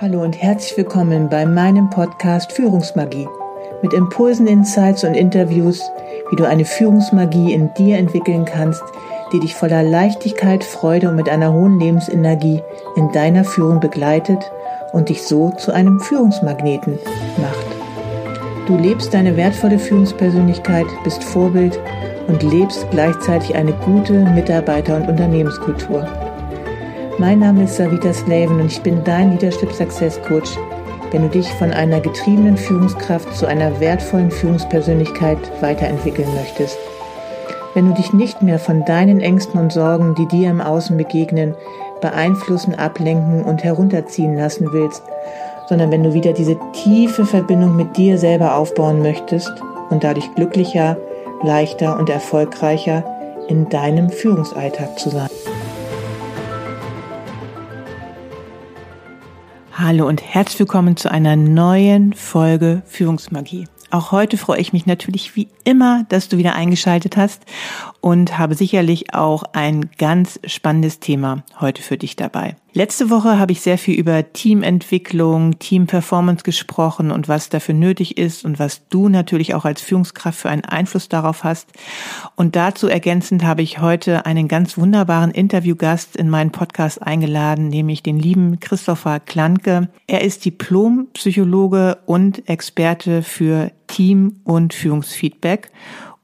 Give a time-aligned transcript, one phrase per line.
[0.00, 3.28] Hallo und herzlich willkommen bei meinem Podcast Führungsmagie
[3.80, 5.88] mit Impulsen, Insights und Interviews,
[6.30, 8.82] wie du eine Führungsmagie in dir entwickeln kannst,
[9.32, 12.60] die dich voller Leichtigkeit, Freude und mit einer hohen Lebensenergie
[12.96, 14.50] in deiner Führung begleitet
[14.92, 16.98] und dich so zu einem Führungsmagneten
[17.36, 18.66] macht.
[18.66, 21.78] Du lebst deine wertvolle Führungspersönlichkeit, bist Vorbild
[22.26, 26.04] und lebst gleichzeitig eine gute Mitarbeiter- und Unternehmenskultur.
[27.18, 30.50] Mein Name ist Savita Slaven und ich bin dein Leadership Success Coach,
[31.12, 36.76] wenn du dich von einer getriebenen Führungskraft zu einer wertvollen Führungspersönlichkeit weiterentwickeln möchtest.
[37.74, 41.54] Wenn du dich nicht mehr von deinen Ängsten und Sorgen, die dir im Außen begegnen,
[42.00, 45.04] beeinflussen, ablenken und herunterziehen lassen willst,
[45.68, 49.52] sondern wenn du wieder diese tiefe Verbindung mit dir selber aufbauen möchtest
[49.90, 50.96] und dadurch glücklicher,
[51.44, 53.04] leichter und erfolgreicher
[53.46, 55.30] in deinem Führungsalltag zu sein.
[59.76, 63.66] Hallo und herzlich willkommen zu einer neuen Folge Führungsmagie.
[63.90, 67.42] Auch heute freue ich mich natürlich wie immer, dass du wieder eingeschaltet hast
[68.00, 72.54] und habe sicherlich auch ein ganz spannendes Thema heute für dich dabei.
[72.76, 78.44] Letzte Woche habe ich sehr viel über Teamentwicklung, Teamperformance gesprochen und was dafür nötig ist
[78.44, 81.68] und was du natürlich auch als Führungskraft für einen Einfluss darauf hast.
[82.34, 88.02] Und dazu ergänzend habe ich heute einen ganz wunderbaren Interviewgast in meinen Podcast eingeladen, nämlich
[88.02, 89.88] den lieben Christopher Klanke.
[90.08, 95.70] Er ist Diplompsychologe und Experte für Team- und Führungsfeedback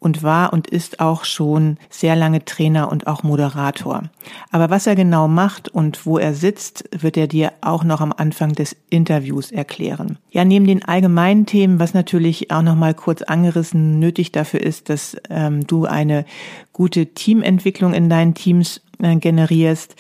[0.01, 4.05] und war und ist auch schon sehr lange Trainer und auch Moderator.
[4.51, 8.13] Aber was er genau macht und wo er sitzt, wird er dir auch noch am
[8.17, 10.19] Anfang des Interviews erklären.
[10.31, 14.89] Ja, neben den allgemeinen Themen, was natürlich auch noch mal kurz angerissen nötig dafür ist,
[14.89, 16.25] dass ähm, du eine
[16.73, 19.97] gute Teamentwicklung in deinen Teams äh, generierst,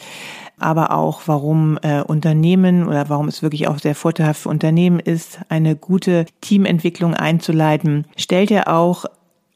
[0.58, 5.40] aber auch warum äh, Unternehmen oder warum es wirklich auch sehr vorteilhaft für Unternehmen ist,
[5.48, 9.06] eine gute Teamentwicklung einzuleiten, stellt er auch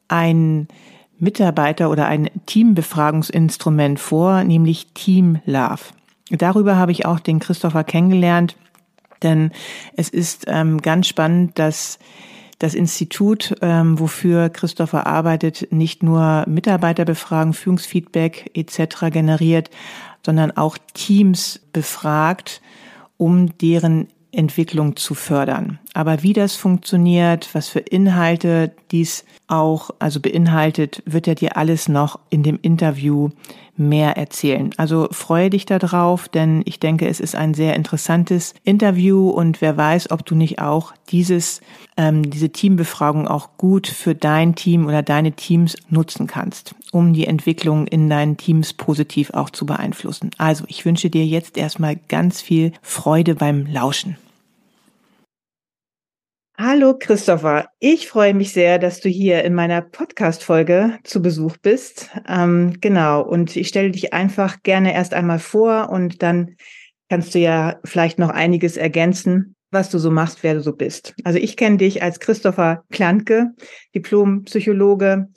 [0.07, 0.67] ein
[1.17, 5.81] Mitarbeiter oder ein Teambefragungsinstrument vor, nämlich Team Love.
[6.29, 8.55] Darüber habe ich auch den Christopher kennengelernt,
[9.23, 9.51] denn
[9.95, 11.99] es ist ähm, ganz spannend, dass
[12.59, 19.11] das Institut, ähm, wofür Christopher arbeitet, nicht nur Mitarbeiterbefragung, Führungsfeedback etc.
[19.11, 19.69] generiert,
[20.25, 22.61] sondern auch Teams befragt,
[23.17, 25.79] um deren Entwicklung zu fördern.
[25.95, 31.87] Aber wie das funktioniert, was für Inhalte dies auch also beinhaltet, wird er dir alles
[31.87, 33.29] noch in dem Interview
[33.77, 34.71] mehr erzählen.
[34.75, 39.77] Also freue dich darauf, denn ich denke, es ist ein sehr interessantes Interview und wer
[39.77, 41.61] weiß, ob du nicht auch dieses,
[41.95, 47.25] ähm, diese Teambefragung auch gut für dein Team oder deine Teams nutzen kannst, um die
[47.25, 50.31] Entwicklung in deinen Teams positiv auch zu beeinflussen.
[50.37, 54.17] Also ich wünsche dir jetzt erstmal ganz viel Freude beim Lauschen.
[56.57, 62.09] Hallo Christopher, ich freue mich sehr, dass du hier in meiner Podcast-Folge zu Besuch bist.
[62.29, 66.55] Ähm, genau, und ich stelle dich einfach gerne erst einmal vor und dann
[67.09, 71.13] kannst du ja vielleicht noch einiges ergänzen, was du so machst, wer du so bist.
[71.25, 73.51] Also ich kenne dich als Christopher Klantke,
[73.93, 75.27] Diplompsychologe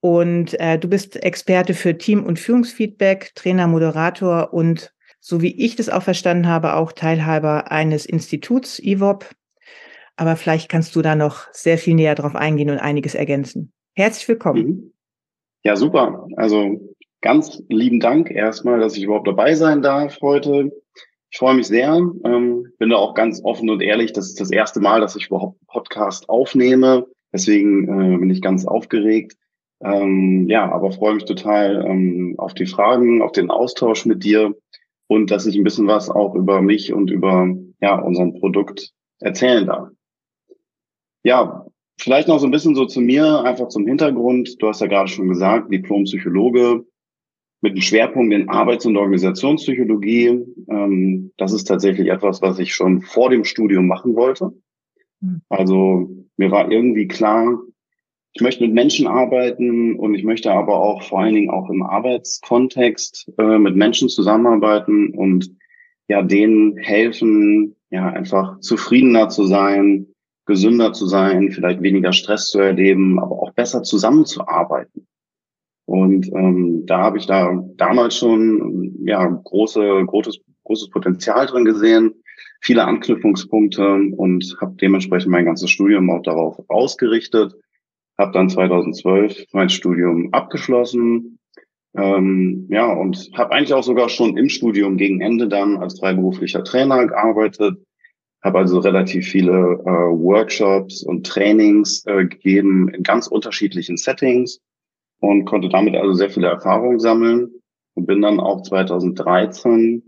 [0.00, 5.76] und äh, du bist Experte für Team- und Führungsfeedback, Trainer, Moderator und so wie ich
[5.76, 9.30] das auch verstanden habe, auch Teilhaber eines Instituts, IWOP,
[10.16, 13.72] aber vielleicht kannst du da noch sehr viel näher drauf eingehen und einiges ergänzen.
[13.94, 14.66] Herzlich willkommen.
[14.66, 14.92] Mhm.
[15.62, 16.26] Ja, super.
[16.36, 20.70] Also ganz lieben Dank erstmal, dass ich überhaupt dabei sein darf heute.
[21.30, 21.94] Ich freue mich sehr.
[22.24, 24.12] Ähm, bin da auch ganz offen und ehrlich.
[24.12, 27.06] Das ist das erste Mal, dass ich überhaupt einen Podcast aufnehme.
[27.32, 29.34] Deswegen äh, bin ich ganz aufgeregt.
[29.80, 34.54] Ähm, ja, aber freue mich total ähm, auf die Fragen, auf den Austausch mit dir
[35.06, 37.48] und dass ich ein bisschen was auch über mich und über
[37.80, 39.88] ja, unseren Produkt erzählen darf.
[41.26, 41.66] Ja,
[41.98, 44.62] vielleicht noch so ein bisschen so zu mir, einfach zum Hintergrund.
[44.62, 46.86] Du hast ja gerade schon gesagt, Diplompsychologe
[47.62, 50.46] mit einem Schwerpunkt in Arbeits- und Organisationspsychologie.
[50.68, 54.52] Ähm, das ist tatsächlich etwas, was ich schon vor dem Studium machen wollte.
[55.20, 55.42] Hm.
[55.48, 57.58] Also mir war irgendwie klar,
[58.34, 61.82] ich möchte mit Menschen arbeiten und ich möchte aber auch vor allen Dingen auch im
[61.82, 65.50] Arbeitskontext äh, mit Menschen zusammenarbeiten und
[66.06, 70.06] ja denen helfen, ja einfach zufriedener zu sein,
[70.46, 75.06] gesünder zu sein, vielleicht weniger Stress zu erleben, aber auch besser zusammenzuarbeiten.
[75.86, 82.14] Und ähm, da habe ich da damals schon ja große, großes, großes Potenzial drin gesehen,
[82.60, 87.54] viele Anknüpfungspunkte und habe dementsprechend mein ganzes Studium auch darauf ausgerichtet.
[88.18, 91.38] Habe dann 2012 mein Studium abgeschlossen,
[91.94, 96.64] ähm, ja und habe eigentlich auch sogar schon im Studium gegen Ende dann als freiberuflicher
[96.64, 97.78] Trainer gearbeitet
[98.42, 104.60] habe also relativ viele äh, Workshops und Trainings äh, gegeben in ganz unterschiedlichen Settings
[105.20, 107.50] und konnte damit also sehr viele Erfahrungen sammeln
[107.94, 110.02] und bin dann auch 2013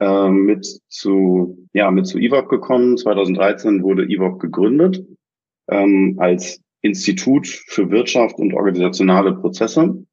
[0.00, 2.96] äh, mit zu ja mit zu IWOP gekommen.
[2.96, 5.04] 2013 wurde IWOP gegründet
[5.68, 10.04] ähm, als Institut für Wirtschaft und organisationale Prozesse.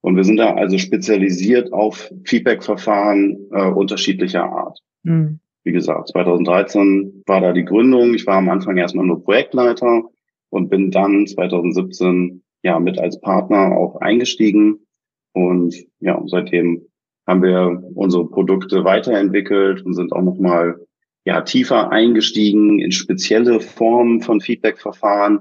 [0.00, 4.78] Und wir sind da also spezialisiert auf Feedback-Verfahren äh, unterschiedlicher Art.
[5.02, 5.40] Mhm.
[5.68, 8.14] Wie gesagt, 2013 war da die Gründung.
[8.14, 10.04] Ich war am Anfang erstmal nur Projektleiter
[10.48, 14.86] und bin dann 2017 ja mit als Partner auch eingestiegen.
[15.34, 16.86] Und ja, seitdem
[17.26, 20.86] haben wir unsere Produkte weiterentwickelt und sind auch nochmal
[21.26, 25.40] ja, tiefer eingestiegen in spezielle Formen von Feedback-Verfahren.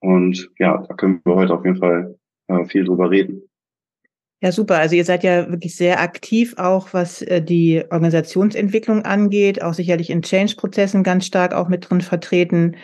[0.00, 3.47] Und ja, da können wir heute auf jeden Fall äh, viel drüber reden.
[4.40, 4.78] Ja, super.
[4.78, 10.10] Also ihr seid ja wirklich sehr aktiv, auch was äh, die Organisationsentwicklung angeht, auch sicherlich
[10.10, 12.76] in Change-Prozessen ganz stark auch mit drin vertreten.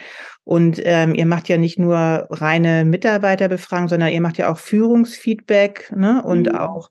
[0.43, 5.93] Und ähm, ihr macht ja nicht nur reine Mitarbeiterbefragung, sondern ihr macht ja auch Führungsfeedback
[5.95, 6.23] ne?
[6.25, 6.57] und mhm.
[6.57, 6.91] auch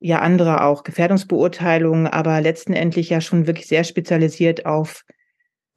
[0.00, 5.04] ja andere auch Gefährdungsbeurteilungen, aber letztendlich ja schon wirklich sehr spezialisiert auf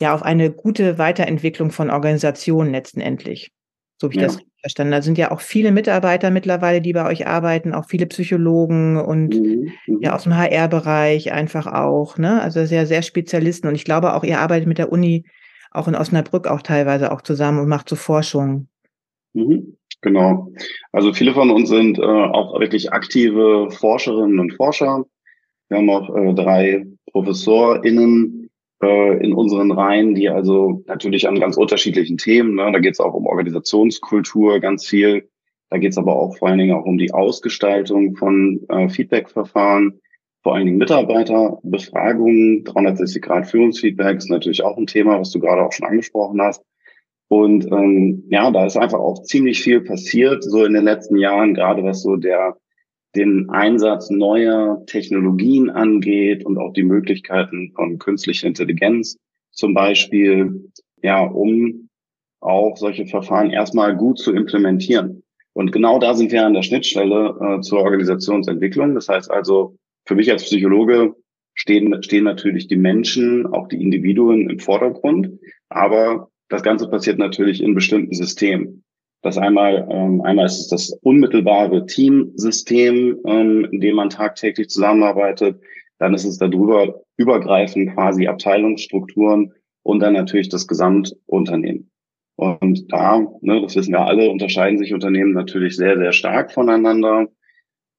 [0.01, 3.51] ja auf eine gute Weiterentwicklung von Organisationen letztendlich.
[4.00, 4.28] So habe ich ja.
[4.28, 4.92] das verstanden.
[4.92, 9.36] Da sind ja auch viele Mitarbeiter mittlerweile, die bei euch arbeiten, auch viele Psychologen und
[9.36, 9.72] mhm.
[10.00, 10.16] ja mhm.
[10.16, 12.18] aus dem HR-Bereich einfach auch.
[12.18, 12.42] Ne?
[12.42, 13.68] Also sehr, sehr Spezialisten.
[13.68, 15.25] Und ich glaube auch, ihr arbeitet mit der Uni
[15.72, 18.68] auch in Osnabrück auch teilweise auch zusammen und macht so Forschung.
[19.34, 19.75] Mhm.
[20.01, 20.54] Genau.
[20.94, 25.04] Also viele von uns sind äh, auch wirklich aktive Forscherinnen und Forscher.
[25.68, 28.38] Wir haben auch äh, drei ProfessorInnen,
[28.81, 32.99] äh, in unseren Reihen, die also natürlich an ganz unterschiedlichen Themen, ne, da geht es
[32.99, 35.29] auch um Organisationskultur ganz viel,
[35.69, 39.99] da geht es aber auch vor allen Dingen auch um die Ausgestaltung von äh, Feedback-Verfahren,
[40.41, 45.61] vor allen Dingen Mitarbeiterbefragungen, 360 Grad Führungsfeedback ist natürlich auch ein Thema, was du gerade
[45.63, 46.63] auch schon angesprochen hast.
[47.27, 51.53] Und ähm, ja, da ist einfach auch ziemlich viel passiert, so in den letzten Jahren,
[51.53, 52.57] gerade was so der
[53.15, 59.17] den Einsatz neuer Technologien angeht und auch die Möglichkeiten von künstlicher Intelligenz
[59.51, 60.71] zum Beispiel,
[61.01, 61.89] ja, um
[62.39, 65.23] auch solche Verfahren erstmal gut zu implementieren.
[65.53, 68.95] Und genau da sind wir an der Schnittstelle äh, zur Organisationsentwicklung.
[68.95, 71.15] Das heißt also, für mich als Psychologe
[71.53, 75.31] stehen, stehen natürlich die Menschen, auch die Individuen im Vordergrund.
[75.67, 78.83] Aber das Ganze passiert natürlich in bestimmten Systemen.
[79.21, 85.60] Das einmal, ähm, einmal ist es das unmittelbare Teamsystem, ähm, in dem man tagtäglich zusammenarbeitet.
[85.98, 91.92] Dann ist es darüber übergreifend quasi Abteilungsstrukturen und dann natürlich das Gesamtunternehmen.
[92.36, 97.27] Und da, ne, das wissen wir alle, unterscheiden sich Unternehmen natürlich sehr, sehr stark voneinander.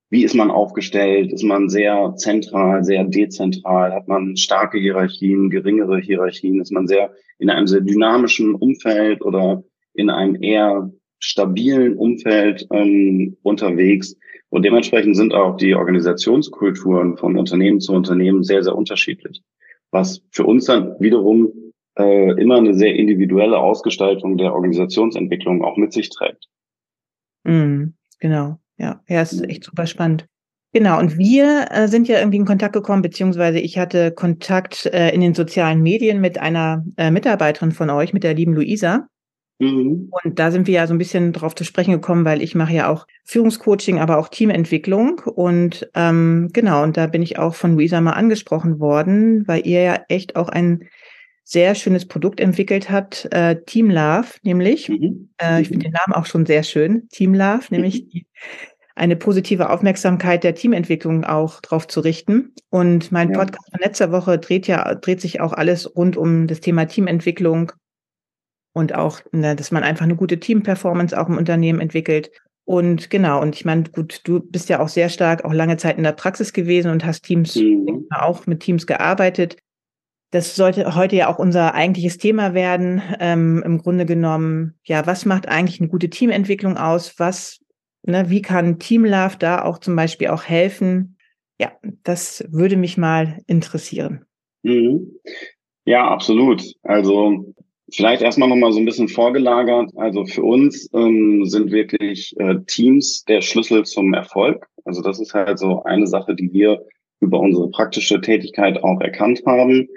[0.08, 1.30] Wie ist man aufgestellt?
[1.30, 3.92] Ist man sehr zentral, sehr dezentral?
[3.92, 6.60] Hat man starke Hierarchien, geringere Hierarchien?
[6.62, 9.62] Ist man sehr in einem sehr dynamischen Umfeld oder
[9.92, 10.90] in einem eher
[11.20, 14.16] stabilen Umfeld ähm, unterwegs.
[14.48, 19.42] Und dementsprechend sind auch die Organisationskulturen von Unternehmen zu Unternehmen sehr, sehr unterschiedlich.
[19.92, 21.52] Was für uns dann wiederum
[21.96, 26.48] äh, immer eine sehr individuelle Ausgestaltung der Organisationsentwicklung auch mit sich trägt.
[27.44, 29.02] Mm, genau, ja.
[29.08, 30.26] Ja, ist echt super spannend.
[30.72, 35.10] Genau, und wir äh, sind ja irgendwie in Kontakt gekommen, beziehungsweise ich hatte Kontakt äh,
[35.10, 39.08] in den sozialen Medien mit einer äh, Mitarbeiterin von euch, mit der lieben Luisa.
[39.60, 40.10] Mhm.
[40.10, 42.72] Und da sind wir ja so ein bisschen drauf zu sprechen gekommen, weil ich mache
[42.72, 45.20] ja auch Führungscoaching, aber auch Teamentwicklung.
[45.20, 49.82] Und ähm, genau, und da bin ich auch von Luisa mal angesprochen worden, weil ihr
[49.82, 50.88] ja echt auch ein
[51.44, 54.88] sehr schönes Produkt entwickelt habt, äh, Team Love, nämlich.
[54.88, 55.30] Mhm.
[55.36, 58.08] Äh, ich finde den Namen auch schon sehr schön, Team Love, nämlich mhm.
[58.08, 58.26] die,
[58.94, 62.54] eine positive Aufmerksamkeit der Teamentwicklung auch drauf zu richten.
[62.70, 63.38] Und mein ja.
[63.38, 67.72] Podcast von letzter Woche dreht ja, dreht sich auch alles rund um das Thema Teamentwicklung
[68.72, 72.30] und auch, ne, dass man einfach eine gute Teamperformance auch im Unternehmen entwickelt.
[72.64, 75.96] Und genau, und ich meine, gut, du bist ja auch sehr stark auch lange Zeit
[75.96, 78.06] in der Praxis gewesen und hast Teams mhm.
[78.10, 79.56] auch mit Teams gearbeitet.
[80.30, 83.02] Das sollte heute ja auch unser eigentliches Thema werden.
[83.18, 87.18] Ähm, Im Grunde genommen, ja, was macht eigentlich eine gute Teamentwicklung aus?
[87.18, 87.58] Was,
[88.04, 91.16] ne, wie kann Team Love da auch zum Beispiel auch helfen?
[91.60, 91.72] Ja,
[92.04, 94.24] das würde mich mal interessieren.
[94.62, 95.10] Mhm.
[95.84, 96.62] Ja, absolut.
[96.84, 97.52] Also
[97.92, 99.90] Vielleicht erstmal nochmal so ein bisschen vorgelagert.
[99.96, 104.66] Also für uns ähm, sind wirklich äh, Teams der Schlüssel zum Erfolg.
[104.84, 106.84] Also das ist halt so eine Sache, die wir
[107.20, 109.88] über unsere praktische Tätigkeit auch erkannt haben.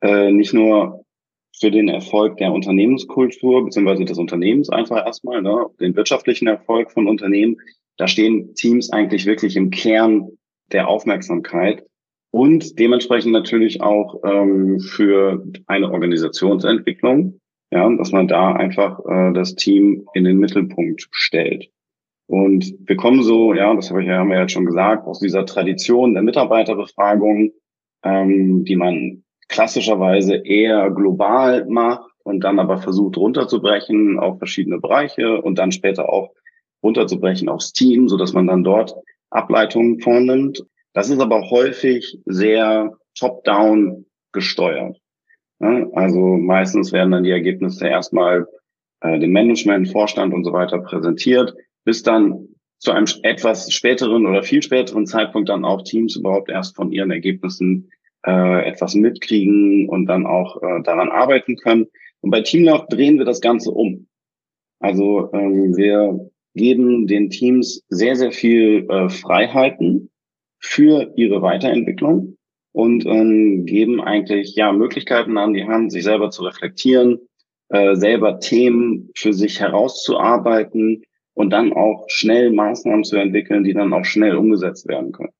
[0.00, 1.04] Äh, nicht nur
[1.58, 7.06] für den Erfolg der Unternehmenskultur beziehungsweise des Unternehmens einfach erstmal, ne, den wirtschaftlichen Erfolg von
[7.06, 7.56] Unternehmen.
[7.98, 10.30] Da stehen Teams eigentlich wirklich im Kern
[10.72, 11.84] der Aufmerksamkeit
[12.32, 17.38] und dementsprechend natürlich auch ähm, für eine Organisationsentwicklung,
[17.70, 21.68] ja, dass man da einfach äh, das Team in den Mittelpunkt stellt.
[22.26, 25.44] Und wir kommen so, ja, das habe ich, haben wir ja schon gesagt, aus dieser
[25.44, 27.52] Tradition der Mitarbeiterbefragung,
[28.02, 35.42] ähm, die man klassischerweise eher global macht und dann aber versucht runterzubrechen auf verschiedene Bereiche
[35.42, 36.30] und dann später auch
[36.82, 38.94] runterzubrechen aufs Team, so dass man dann dort
[39.28, 40.64] Ableitungen vornimmt.
[40.92, 44.98] Das ist aber häufig sehr top-down gesteuert.
[45.58, 48.46] Also meistens werden dann die Ergebnisse erstmal
[49.00, 54.42] äh, dem Management, Vorstand und so weiter präsentiert, bis dann zu einem etwas späteren oder
[54.42, 57.90] viel späteren Zeitpunkt dann auch Teams überhaupt erst von ihren Ergebnissen
[58.26, 61.86] äh, etwas mitkriegen und dann auch äh, daran arbeiten können.
[62.20, 64.08] Und bei Teamlauf drehen wir das Ganze um.
[64.80, 70.10] Also ähm, wir geben den Teams sehr, sehr viel äh, Freiheiten
[70.62, 72.36] für ihre Weiterentwicklung
[72.72, 77.18] und ähm, geben eigentlich ja Möglichkeiten an die Hand, sich selber zu reflektieren,
[77.68, 81.02] äh, selber Themen für sich herauszuarbeiten
[81.34, 85.32] und dann auch schnell Maßnahmen zu entwickeln, die dann auch schnell umgesetzt werden können.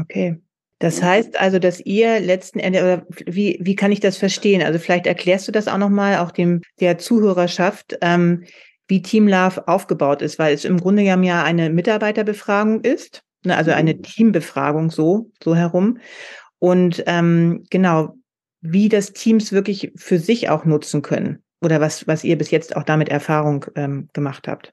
[0.00, 0.40] Okay.
[0.78, 4.62] Das heißt also, dass ihr letzten Endes, oder wie, wie kann ich das verstehen?
[4.62, 8.44] Also vielleicht erklärst du das auch nochmal, auch dem der Zuhörerschaft, ähm,
[8.88, 13.70] wie Team Love aufgebaut ist, weil es im Grunde ja eine Mitarbeiterbefragung ist, ne, also
[13.70, 14.02] eine mhm.
[14.02, 15.98] Teambefragung so, so herum.
[16.58, 18.14] Und ähm, genau,
[18.60, 22.76] wie das Teams wirklich für sich auch nutzen können oder was, was ihr bis jetzt
[22.76, 24.72] auch damit Erfahrung ähm, gemacht habt.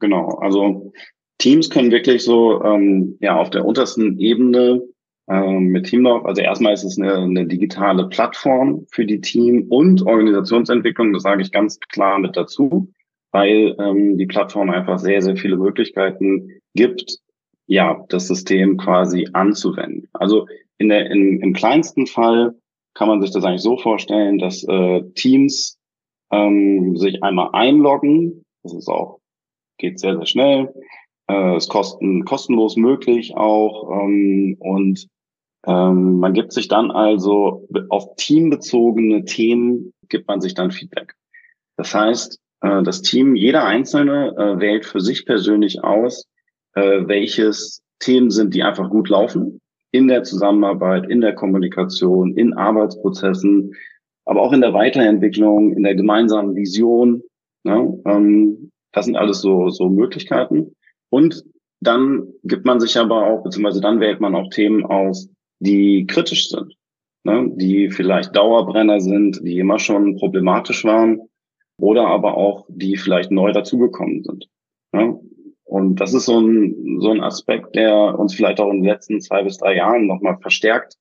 [0.00, 0.92] Genau, also
[1.38, 4.82] Teams können wirklich so ähm, ja auf der untersten Ebene
[5.28, 6.26] ähm, mit Teamlauf.
[6.26, 11.42] Also erstmal ist es eine, eine digitale Plattform für die Team- und Organisationsentwicklung, das sage
[11.42, 12.92] ich ganz klar mit dazu,
[13.30, 17.18] weil ähm, die Plattform einfach sehr, sehr viele Möglichkeiten gibt,
[17.70, 20.08] ja, das System quasi anzuwenden.
[20.12, 20.48] Also
[20.78, 22.56] in der, in, im kleinsten Fall
[22.94, 25.78] kann man sich das eigentlich so vorstellen, dass äh, Teams
[26.32, 28.42] ähm, sich einmal einloggen.
[28.64, 29.20] Das ist auch,
[29.78, 30.74] geht sehr, sehr schnell.
[31.30, 33.88] Äh, ist kosten, kostenlos möglich auch.
[34.02, 35.06] Ähm, und
[35.64, 41.14] ähm, man gibt sich dann also auf teambezogene Themen gibt man sich dann Feedback.
[41.76, 46.26] Das heißt, äh, das Team, jeder Einzelne äh, wählt für sich persönlich aus,
[46.74, 49.60] äh, welches Themen sind, die einfach gut laufen
[49.92, 53.74] in der Zusammenarbeit, in der Kommunikation, in Arbeitsprozessen,
[54.24, 57.22] aber auch in der Weiterentwicklung, in der gemeinsamen Vision.
[57.64, 58.00] Ne?
[58.06, 60.76] Ähm, das sind alles so, so Möglichkeiten.
[61.10, 61.44] Und
[61.80, 65.28] dann gibt man sich aber auch, beziehungsweise dann wählt man auch Themen aus,
[65.60, 66.74] die kritisch sind,
[67.24, 71.20] ne, die vielleicht Dauerbrenner sind, die immer schon problematisch waren
[71.78, 74.48] oder aber auch die vielleicht neu dazugekommen sind.
[74.92, 75.18] Ne.
[75.70, 79.20] Und das ist so ein, so ein Aspekt, der uns vielleicht auch in den letzten
[79.20, 80.96] zwei bis drei Jahren nochmal verstärkt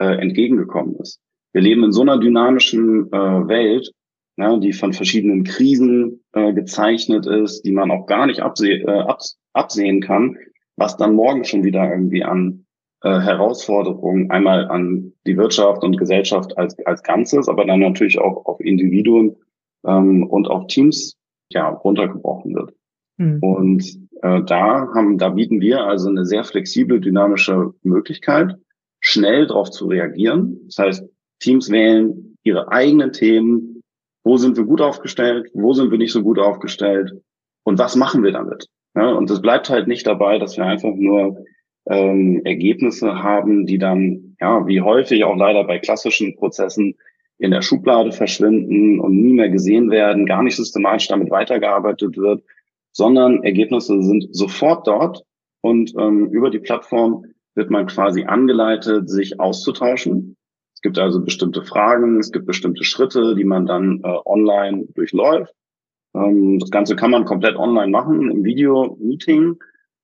[0.00, 1.20] äh, entgegengekommen ist.
[1.52, 3.92] Wir leben in so einer dynamischen äh, Welt,
[4.38, 8.86] ja, die von verschiedenen Krisen äh, gezeichnet ist, die man auch gar nicht abse äh,
[8.86, 10.38] abs absehen kann,
[10.76, 12.64] was dann morgen schon wieder irgendwie an
[13.02, 18.46] äh, Herausforderungen einmal an die Wirtschaft und Gesellschaft als, als Ganzes, aber dann natürlich auch
[18.46, 19.36] auf Individuen
[19.86, 21.18] ähm, und auf Teams
[21.50, 22.72] ja runtergebrochen wird.
[23.16, 23.38] Mhm.
[23.40, 23.84] Und
[24.22, 28.56] äh, da haben, da bieten wir also eine sehr flexible, dynamische Möglichkeit,
[29.00, 30.60] schnell darauf zu reagieren.
[30.66, 31.04] Das heißt,
[31.40, 33.82] Teams wählen ihre eigenen Themen.
[34.22, 35.50] Wo sind wir gut aufgestellt?
[35.52, 37.12] Wo sind wir nicht so gut aufgestellt?
[37.64, 38.66] Und was machen wir damit?
[38.96, 41.44] Ja, und es bleibt halt nicht dabei, dass wir einfach nur
[41.86, 46.94] ähm, Ergebnisse haben, die dann, ja, wie häufig auch leider bei klassischen Prozessen
[47.38, 52.44] in der Schublade verschwinden und nie mehr gesehen werden, gar nicht systematisch damit weitergearbeitet wird,
[52.94, 55.24] sondern Ergebnisse sind sofort dort
[55.60, 57.24] und ähm, über die Plattform
[57.54, 60.36] wird man quasi angeleitet, sich auszutauschen.
[60.74, 65.52] Es gibt also bestimmte Fragen, es gibt bestimmte Schritte, die man dann äh, online durchläuft.
[66.14, 69.56] Ähm, das Ganze kann man komplett online machen im Video-Meeting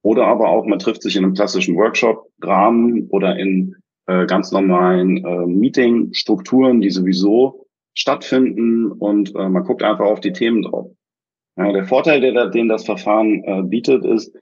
[0.02, 5.24] oder aber auch, man trifft sich in einem klassischen Workshop-Rahmen oder in äh, ganz normalen
[5.24, 10.90] äh, Meeting-Strukturen, die sowieso stattfinden und äh, man guckt einfach auf die Themen drauf.
[11.60, 14.34] Ja, der Vorteil, der, den das Verfahren äh, bietet, ist,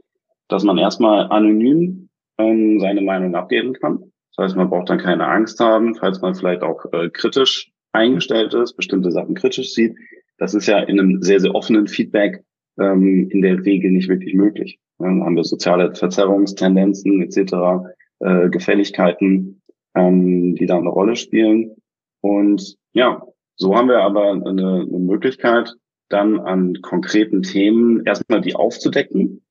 [0.46, 2.08] dass man erstmal anonym
[2.38, 4.12] ähm, seine Meinung abgeben kann.
[4.36, 8.54] Das heißt, man braucht dann keine Angst haben, falls man vielleicht auch äh, kritisch eingestellt
[8.54, 9.96] ist, bestimmte Sachen kritisch sieht.
[10.38, 12.44] Das ist ja in einem sehr, sehr offenen Feedback
[12.78, 14.78] ähm, in der Regel nicht wirklich möglich.
[14.98, 17.88] Dann haben wir soziale Verzerrungstendenzen etc.,
[18.20, 19.60] äh, Gefälligkeiten,
[19.96, 21.74] ähm, die da eine Rolle spielen.
[22.20, 23.22] Und ja,
[23.56, 25.74] so haben wir aber eine, eine Möglichkeit,
[26.08, 29.42] dann an konkreten Themen erstmal die aufzudecken,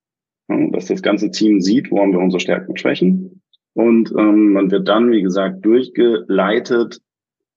[0.47, 3.41] dass das ganze Team sieht, wo haben wir unsere Stärken und Schwächen
[3.73, 6.99] Und ähm, man wird dann, wie gesagt, durchgeleitet,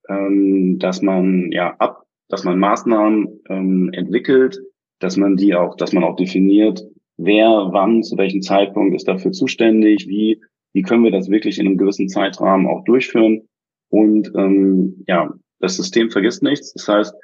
[0.09, 4.61] ähm, dass man ja ab, dass man Maßnahmen ähm, entwickelt,
[4.99, 6.85] dass man die auch, dass man auch definiert,
[7.17, 10.41] wer, wann, zu welchem Zeitpunkt ist dafür zuständig, wie,
[10.73, 13.49] wie können wir das wirklich in einem gewissen Zeitrahmen auch durchführen.
[13.89, 16.73] Und ähm, ja, das System vergisst nichts.
[16.73, 17.15] Das heißt,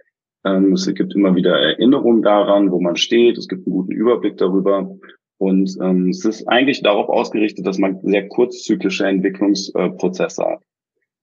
[0.72, 3.38] es gibt immer wieder Erinnerungen daran, wo man steht.
[3.38, 4.96] Es gibt einen guten Überblick darüber.
[5.38, 10.62] Und ähm, es ist eigentlich darauf ausgerichtet, dass man sehr kurzzyklische Entwicklungsprozesse hat.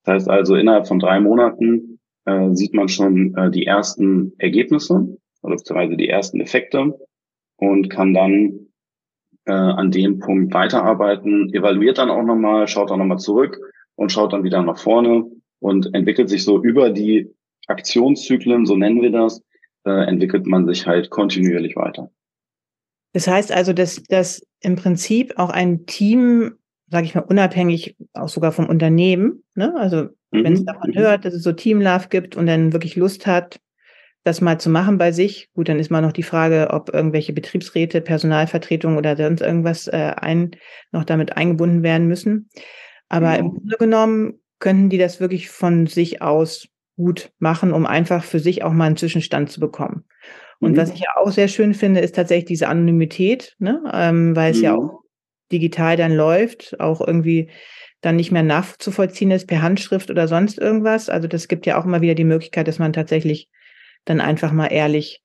[0.04, 5.18] Das heißt also, innerhalb von drei Monaten äh, sieht man schon äh, die ersten Ergebnisse
[5.42, 6.94] oder beziehungsweise die ersten Effekte
[7.58, 8.68] und kann dann
[9.46, 13.60] äh, an dem Punkt weiterarbeiten, evaluiert dann auch nochmal, schaut dann nochmal zurück
[13.96, 15.26] und schaut dann wieder nach vorne
[15.60, 17.34] und entwickelt sich so über die
[17.68, 19.42] Aktionszyklen, so nennen wir das,
[19.86, 22.10] äh, entwickelt man sich halt kontinuierlich weiter.
[23.14, 26.56] Das heißt also, dass, dass im Prinzip auch ein Team,
[26.90, 29.74] sage ich mal, unabhängig auch sogar vom Unternehmen, ne?
[29.78, 30.44] also mhm.
[30.44, 31.00] wenn es davon mhm.
[31.00, 33.60] hört, dass es so Team Love gibt und dann wirklich Lust hat,
[34.24, 35.50] das mal zu machen bei sich.
[35.54, 40.14] Gut, dann ist mal noch die Frage, ob irgendwelche Betriebsräte, Personalvertretungen oder sonst irgendwas äh,
[40.16, 40.52] ein,
[40.92, 42.50] noch damit eingebunden werden müssen.
[43.10, 43.40] Aber genau.
[43.40, 48.40] im Grunde genommen könnten die das wirklich von sich aus gut machen, um einfach für
[48.40, 50.06] sich auch mal einen Zwischenstand zu bekommen.
[50.60, 50.78] Und mhm.
[50.78, 53.84] was ich ja auch sehr schön finde, ist tatsächlich diese Anonymität, ne?
[53.94, 54.64] ähm, weil es mhm.
[54.64, 55.02] ja auch
[55.52, 57.50] digital dann läuft, auch irgendwie
[58.02, 61.10] dann nicht mehr nachzuvollziehen ist per Handschrift oder sonst irgendwas.
[61.10, 63.50] Also das gibt ja auch immer wieder die Möglichkeit, dass man tatsächlich
[64.06, 65.22] dann einfach mal ehrlich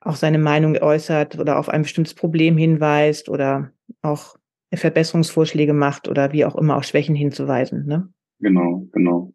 [0.00, 4.36] auch seine Meinung äußert oder auf ein bestimmtes Problem hinweist oder auch
[4.72, 7.86] Verbesserungsvorschläge macht oder wie auch immer auf Schwächen hinzuweisen.
[7.86, 8.08] Ne?
[8.38, 9.34] Genau, genau.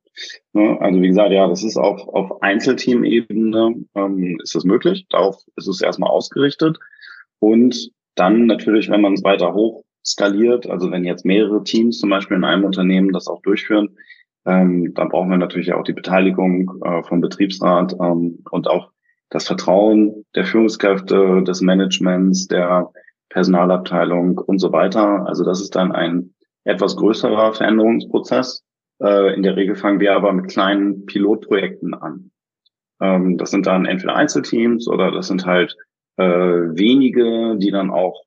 [0.53, 5.05] Ne, also wie gesagt, ja, das ist auf, auf Einzelteam-Ebene ähm, ist das möglich.
[5.09, 6.77] Darauf ist es erstmal ausgerichtet.
[7.39, 12.09] Und dann natürlich, wenn man es weiter hoch skaliert, also wenn jetzt mehrere Teams zum
[12.09, 13.97] Beispiel in einem Unternehmen das auch durchführen,
[14.45, 18.91] ähm, dann brauchen wir natürlich auch die Beteiligung äh, vom Betriebsrat ähm, und auch
[19.29, 22.91] das Vertrauen der Führungskräfte, des Managements, der
[23.29, 25.27] Personalabteilung und so weiter.
[25.27, 28.63] Also das ist dann ein etwas größerer Veränderungsprozess.
[29.01, 32.31] Äh, in der Regel fangen wir aber mit kleinen Pilotprojekten an.
[33.01, 35.75] Ähm, das sind dann entweder Einzelteams oder das sind halt
[36.17, 38.23] äh, wenige, die dann auch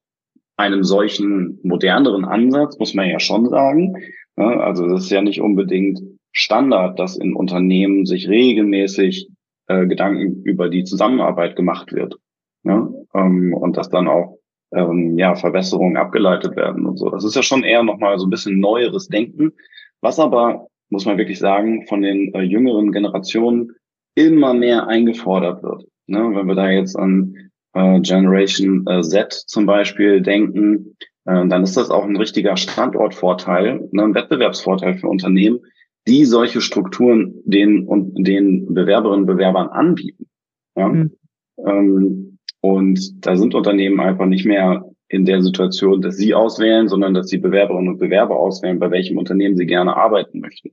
[0.57, 3.95] einem solchen moderneren Ansatz, muss man ja schon sagen,
[4.39, 4.61] Ne?
[4.63, 6.01] Also das ist ja nicht unbedingt
[6.33, 9.29] Standard, dass in Unternehmen sich regelmäßig
[9.67, 12.17] äh, Gedanken über die Zusammenarbeit gemacht wird.
[12.63, 12.89] Ne?
[13.15, 14.39] Ähm, und dass dann auch
[14.73, 17.11] ähm, ja, Verbesserungen abgeleitet werden und so.
[17.11, 19.53] Das ist ja schon eher nochmal so ein bisschen neueres Denken,
[20.01, 23.73] was aber, muss man wirklich sagen, von den äh, jüngeren Generationen
[24.15, 25.85] immer mehr eingefordert wird.
[26.07, 26.19] Ne?
[26.35, 31.77] Wenn wir da jetzt an äh, Generation äh, Z zum Beispiel denken, äh, dann ist
[31.77, 35.61] das auch ein richtiger Standortvorteil, ne, ein Wettbewerbsvorteil für Unternehmen,
[36.07, 40.27] die solche Strukturen den und den Bewerberinnen und Bewerbern anbieten.
[40.77, 40.89] Ja?
[40.89, 41.13] Mhm.
[41.65, 47.15] Ähm, und da sind Unternehmen einfach nicht mehr in der Situation, dass sie auswählen, sondern
[47.15, 50.73] dass die Bewerberinnen und Bewerber auswählen, bei welchem Unternehmen sie gerne arbeiten möchten.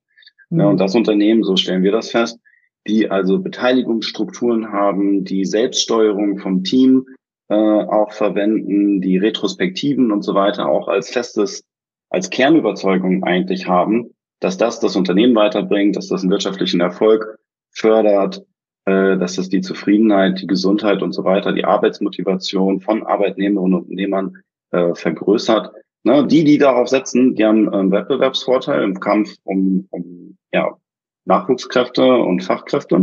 [0.50, 0.60] Mhm.
[0.60, 2.40] Ja, und das Unternehmen, so stellen wir das fest,
[2.88, 7.06] die also Beteiligungsstrukturen haben, die Selbststeuerung vom Team
[7.48, 11.64] äh, auch verwenden, die Retrospektiven und so weiter auch als festes,
[12.10, 17.38] als Kernüberzeugung eigentlich haben, dass das das Unternehmen weiterbringt, dass das einen wirtschaftlichen Erfolg
[17.72, 18.46] fördert,
[18.86, 24.38] dass das die Zufriedenheit, die Gesundheit und so weiter, die Arbeitsmotivation von Arbeitnehmerinnen und Unternehmern
[24.72, 25.74] äh, vergrößert.
[26.04, 30.78] Ne, die, die darauf setzen, die haben einen Wettbewerbsvorteil im Kampf um, um ja,
[31.26, 33.00] Nachwuchskräfte und Fachkräfte.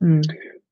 [0.00, 0.22] Mhm.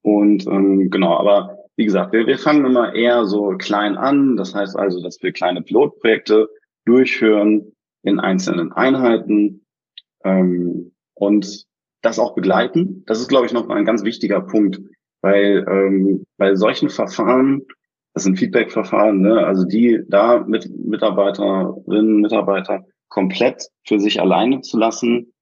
[0.02, 4.36] Und ähm, genau, aber wie gesagt, wir, wir fangen immer eher so klein an.
[4.36, 6.48] Das heißt also, dass wir kleine Pilotprojekte
[6.84, 9.64] durchführen in einzelnen Einheiten
[10.24, 11.66] ähm, und
[12.02, 13.04] das auch begleiten.
[13.06, 14.80] Das ist, glaube ich, noch ein ganz wichtiger Punkt,
[15.22, 17.62] weil ähm, bei solchen Verfahren,
[18.12, 24.78] das sind Feedback-Verfahren, ne, also die da mit Mitarbeiterinnen, Mitarbeiter komplett für sich alleine zu
[24.78, 25.32] lassen,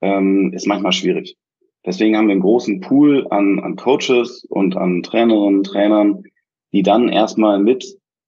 [0.00, 1.36] ähm, ist manchmal schwierig.
[1.84, 6.22] Deswegen haben wir einen großen Pool an, an Coaches und an Trainerinnen, Trainern,
[6.72, 7.84] die dann erstmal mit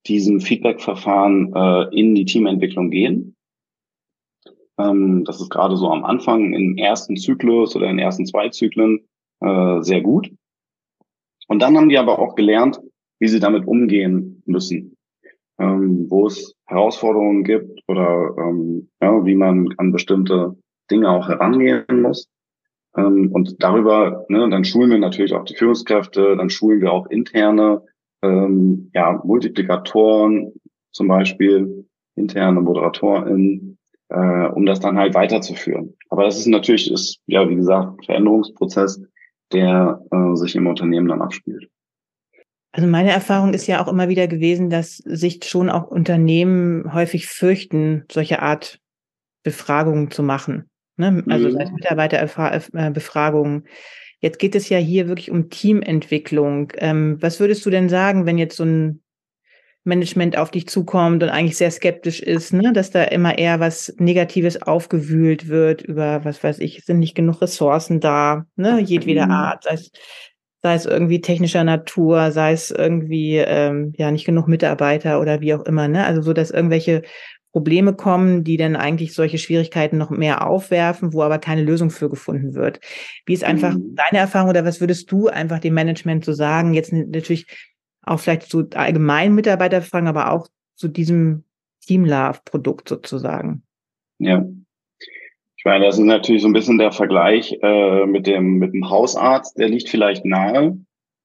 [0.06, 3.36] diesem Feedback-Verfahren äh, in die Teamentwicklung gehen.
[4.78, 8.48] Ähm, das ist gerade so am Anfang im ersten Zyklus oder in den ersten zwei
[8.48, 9.06] Zyklen
[9.40, 10.30] äh, sehr gut.
[11.48, 12.80] Und dann haben die aber auch gelernt,
[13.18, 14.96] wie sie damit umgehen müssen,
[15.58, 20.56] ähm, wo es Herausforderungen gibt oder ähm, ja, wie man an bestimmte
[20.90, 22.28] Dinge auch herangehen muss.
[22.96, 27.06] Ähm, und darüber, ne, dann schulen wir natürlich auch die Führungskräfte, dann schulen wir auch
[27.06, 27.82] interne
[28.22, 30.52] ähm, ja, Multiplikatoren,
[30.92, 33.73] zum Beispiel interne ModeratorInnen,
[34.08, 35.94] äh, um das dann halt weiterzuführen.
[36.10, 39.00] Aber das ist natürlich, ist, ja, wie gesagt, ein Veränderungsprozess,
[39.52, 41.68] der äh, sich im Unternehmen dann abspielt.
[42.72, 47.28] Also meine Erfahrung ist ja auch immer wieder gewesen, dass sich schon auch Unternehmen häufig
[47.28, 48.80] fürchten, solche Art
[49.44, 50.68] Befragungen zu machen.
[50.96, 51.22] Ne?
[51.28, 51.74] Also mhm.
[51.74, 53.68] Mitarbeiterbefragungen.
[54.18, 56.72] Jetzt geht es ja hier wirklich um Teamentwicklung.
[56.78, 59.03] Ähm, was würdest du denn sagen, wenn jetzt so ein
[59.84, 62.72] Management auf dich zukommt und eigentlich sehr skeptisch ist, ne?
[62.72, 67.42] dass da immer eher was Negatives aufgewühlt wird über, was weiß ich, sind nicht genug
[67.42, 68.80] Ressourcen da, ne?
[68.80, 69.32] jedweder mhm.
[69.32, 69.92] Art, sei es,
[70.62, 75.52] sei es irgendwie technischer Natur, sei es irgendwie ähm, ja nicht genug Mitarbeiter oder wie
[75.52, 76.06] auch immer, ne?
[76.06, 77.02] Also so, dass irgendwelche
[77.52, 82.08] Probleme kommen, die dann eigentlich solche Schwierigkeiten noch mehr aufwerfen, wo aber keine Lösung für
[82.08, 82.80] gefunden wird.
[83.26, 83.94] Wie ist einfach mhm.
[83.94, 86.74] deine Erfahrung oder was würdest du einfach dem Management so sagen?
[86.74, 87.46] Jetzt natürlich
[88.06, 91.44] auch vielleicht zu allgemeinen Mitarbeiterfragen, aber auch zu diesem
[91.80, 93.62] Team Love Produkt sozusagen.
[94.18, 94.44] Ja.
[95.56, 98.90] Ich meine, das ist natürlich so ein bisschen der Vergleich äh, mit dem mit dem
[98.90, 100.78] Hausarzt, der liegt vielleicht nahe.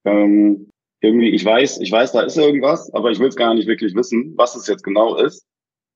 [0.06, 0.70] Ähm,
[1.02, 3.96] irgendwie, ich weiß, ich weiß, da ist irgendwas, aber ich will es gar nicht wirklich
[3.96, 5.46] wissen, was es jetzt genau ist.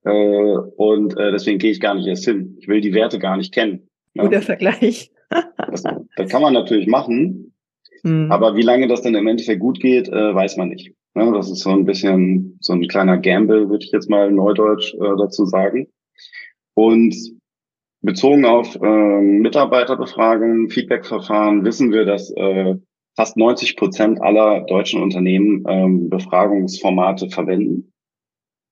[0.04, 2.58] Äh, und äh, deswegen gehe ich gar nicht erst hin.
[2.60, 3.89] Ich will die Werte gar nicht kennen.
[4.13, 4.24] Ja?
[4.24, 5.12] Guter Vergleich.
[5.30, 5.84] das,
[6.15, 7.52] das kann man natürlich machen.
[8.03, 8.31] Mhm.
[8.31, 10.93] Aber wie lange das dann im Endeffekt gut geht, äh, weiß man nicht.
[11.15, 14.93] Ja, das ist so ein bisschen so ein kleiner Gamble, würde ich jetzt mal neudeutsch
[14.95, 15.87] äh, dazu sagen.
[16.73, 17.15] Und
[18.01, 22.75] bezogen auf äh, Mitarbeiterbefragungen, Feedbackverfahren, wissen wir, dass äh,
[23.15, 27.93] fast 90 Prozent aller deutschen Unternehmen ähm, Befragungsformate verwenden.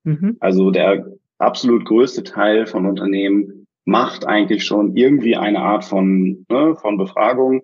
[0.03, 0.37] Mhm.
[0.39, 1.05] Also der
[1.37, 7.61] absolut größte Teil von Unternehmen macht eigentlich schon irgendwie eine Art von, ne, von Befragung.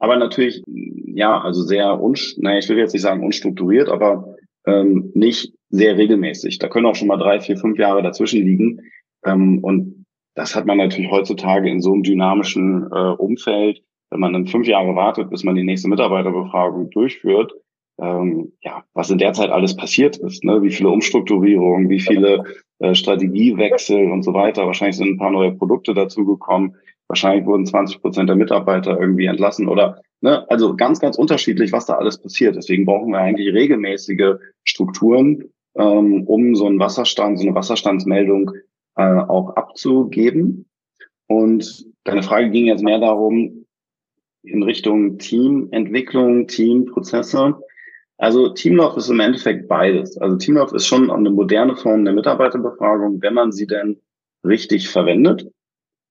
[0.00, 4.34] Aber natürlich, ja, also sehr, unsch naja, ich will jetzt nicht sagen unstrukturiert, aber
[4.66, 6.58] ähm, nicht sehr regelmäßig.
[6.58, 8.80] Da können auch schon mal drei, vier, fünf Jahre dazwischen liegen.
[9.24, 13.82] Ähm, und das hat man natürlich heutzutage in so einem dynamischen äh, Umfeld.
[14.10, 17.52] Wenn man dann fünf Jahre wartet, bis man die nächste Mitarbeiterbefragung durchführt,
[18.00, 20.62] ähm, ja, was in der Zeit alles passiert ist, ne?
[20.62, 22.44] wie viele Umstrukturierungen, wie viele
[22.78, 24.66] äh, Strategiewechsel und so weiter.
[24.66, 26.76] Wahrscheinlich sind ein paar neue Produkte dazugekommen.
[27.10, 31.84] Wahrscheinlich wurden 20 Prozent der Mitarbeiter irgendwie entlassen oder ne, also ganz, ganz unterschiedlich, was
[31.84, 32.54] da alles passiert.
[32.54, 35.42] Deswegen brauchen wir eigentlich regelmäßige Strukturen,
[35.74, 38.52] ähm, um so einen Wasserstand, so eine Wasserstandsmeldung
[38.94, 40.66] äh, auch abzugeben.
[41.26, 43.66] Und deine Frage ging jetzt mehr darum,
[44.44, 47.56] in Richtung Teamentwicklung, Teamprozesse.
[48.18, 50.16] Also Teamlauf ist im Endeffekt beides.
[50.16, 54.00] Also Teamlauf ist schon eine moderne Form der Mitarbeiterbefragung, wenn man sie denn
[54.44, 55.50] richtig verwendet.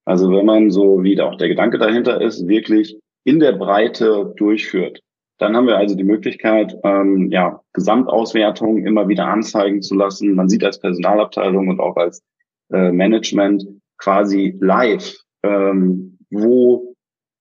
[0.09, 5.01] Also wenn man so, wie auch der Gedanke dahinter ist, wirklich in der Breite durchführt.
[5.37, 10.33] Dann haben wir also die Möglichkeit, ähm, ja, Gesamtauswertungen immer wieder anzeigen zu lassen.
[10.33, 12.23] Man sieht als Personalabteilung und auch als
[12.73, 13.67] äh, Management
[13.99, 16.95] quasi live, ähm, wo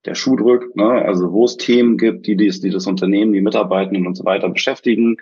[0.04, 0.90] der Schuh drückt, ne?
[0.90, 4.50] also wo es Themen gibt, die, dies, die das Unternehmen, die Mitarbeitenden und so weiter
[4.50, 5.16] beschäftigen,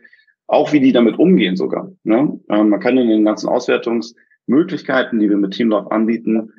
[0.48, 1.92] auch wie die damit umgehen sogar.
[2.02, 2.40] Ne?
[2.50, 6.50] Ähm, man kann in den ganzen Auswertungsmöglichkeiten, die wir mit Teamlauf anbieten,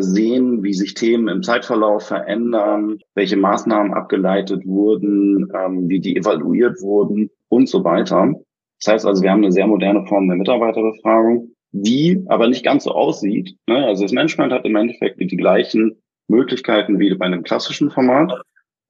[0.00, 6.80] sehen, wie sich Themen im Zeitverlauf verändern, welche Maßnahmen abgeleitet wurden, ähm, wie die evaluiert
[6.82, 8.34] wurden und so weiter.
[8.80, 12.84] Das heißt also, wir haben eine sehr moderne Form der Mitarbeiterbefragung, die aber nicht ganz
[12.84, 13.56] so aussieht.
[13.68, 13.86] Ne?
[13.86, 18.32] Also das Management hat im Endeffekt die gleichen Möglichkeiten wie bei einem klassischen Format.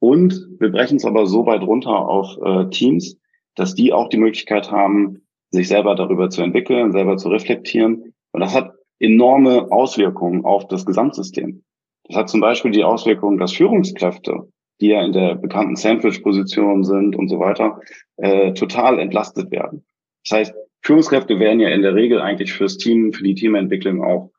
[0.00, 3.18] Und wir brechen es aber so weit runter auf äh, Teams,
[3.56, 8.14] dass die auch die Möglichkeit haben, sich selber darüber zu entwickeln, selber zu reflektieren.
[8.32, 11.62] Und das hat enorme Auswirkungen auf das Gesamtsystem.
[12.04, 14.48] Das hat zum Beispiel die Auswirkung, dass Führungskräfte,
[14.80, 17.80] die ja in der bekannten Sandwich-Position sind und so weiter,
[18.16, 19.84] äh, total entlastet werden.
[20.26, 24.30] Das heißt, Führungskräfte werden ja in der Regel eigentlich fürs Team, für die Teamentwicklung auch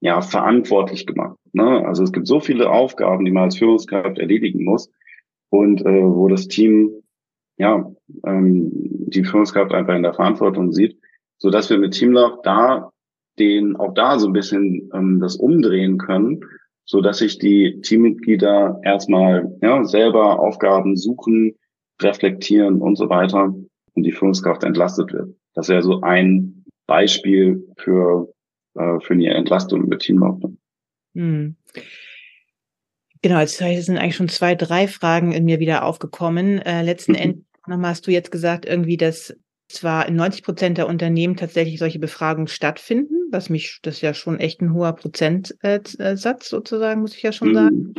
[0.00, 1.38] ja verantwortlich gemacht.
[1.52, 1.86] Ne?
[1.86, 4.90] Also es gibt so viele Aufgaben, die man als Führungskraft erledigen muss
[5.50, 6.90] und äh, wo das Team
[7.56, 7.90] ja
[8.26, 10.98] ähm, die Führungskraft einfach in der Verantwortung sieht,
[11.38, 12.90] so dass wir mit Teamlauf da
[13.38, 16.40] den auch da so ein bisschen ähm, das umdrehen können,
[16.84, 21.54] so dass sich die Teammitglieder erstmal ja, selber Aufgaben suchen,
[22.00, 23.54] reflektieren und so weiter
[23.94, 25.34] und die Führungskraft entlastet wird.
[25.54, 28.34] Das wäre so ein Beispiel für
[28.74, 30.40] äh, für eine Entlastung mit Teamlauf.
[31.14, 31.56] Hm.
[33.22, 36.58] Genau, jetzt sind eigentlich schon zwei, drei Fragen in mir wieder aufgekommen.
[36.58, 37.18] Äh, letzten mhm.
[37.18, 39.34] Endes nochmal hast du jetzt gesagt, irgendwie, dass
[39.68, 44.14] zwar in 90 Prozent der Unternehmen tatsächlich solche Befragungen stattfinden, was mich, das ist ja
[44.14, 45.96] schon echt ein hoher Prozentsatz
[46.48, 47.54] sozusagen, muss ich ja schon mhm.
[47.54, 47.94] sagen,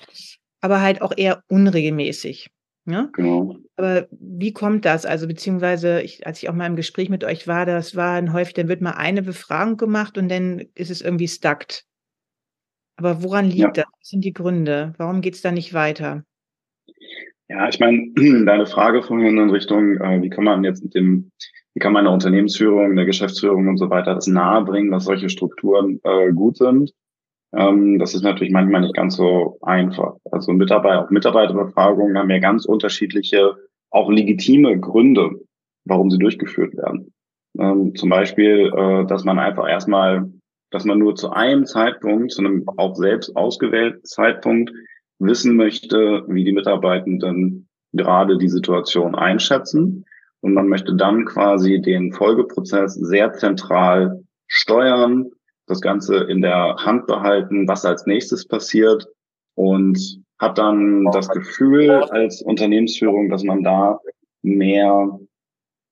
[0.62, 2.50] aber halt auch eher unregelmäßig.
[2.86, 3.10] Ja?
[3.14, 3.58] Genau.
[3.78, 5.06] Aber wie kommt das?
[5.06, 8.32] Also beziehungsweise, ich, als ich auch mal im Gespräch mit euch war, das war ein
[8.32, 11.86] häufig, dann wird mal eine Befragung gemacht und dann ist es irgendwie stuckt.
[12.98, 13.72] Aber woran liegt ja.
[13.72, 13.86] das?
[14.00, 14.94] Was sind die Gründe?
[14.98, 16.24] Warum geht es da nicht weiter?
[17.48, 18.12] Ja, ich meine,
[18.46, 21.32] deine Frage vorhin in Richtung, äh, wie kann man jetzt mit dem,
[21.74, 26.00] wie kann man der Unternehmensführung, der Geschäftsführung und so weiter das nahebringen, dass solche Strukturen
[26.04, 26.92] äh, gut sind?
[27.56, 30.16] Ähm, das ist natürlich manchmal nicht ganz so einfach.
[30.32, 33.56] Also Mitarbeiter, auch Mitarbeiterbefragungen haben ja ganz unterschiedliche,
[33.92, 35.40] auch legitime Gründe,
[35.86, 37.14] warum sie durchgeführt werden.
[37.58, 40.30] Ähm, zum Beispiel, äh, dass man einfach erstmal,
[40.72, 44.72] dass man nur zu einem Zeitpunkt, zu einem auch selbst ausgewählten Zeitpunkt
[45.20, 50.06] wissen möchte, wie die Mitarbeitenden gerade die Situation einschätzen.
[50.42, 55.32] Und man möchte dann quasi den Folgeprozess sehr zentral steuern,
[55.68, 59.08] das Ganze in der Hand behalten, was als nächstes passiert
[59.56, 64.00] und hat dann das Gefühl als Unternehmensführung, dass man da
[64.44, 65.20] mehr,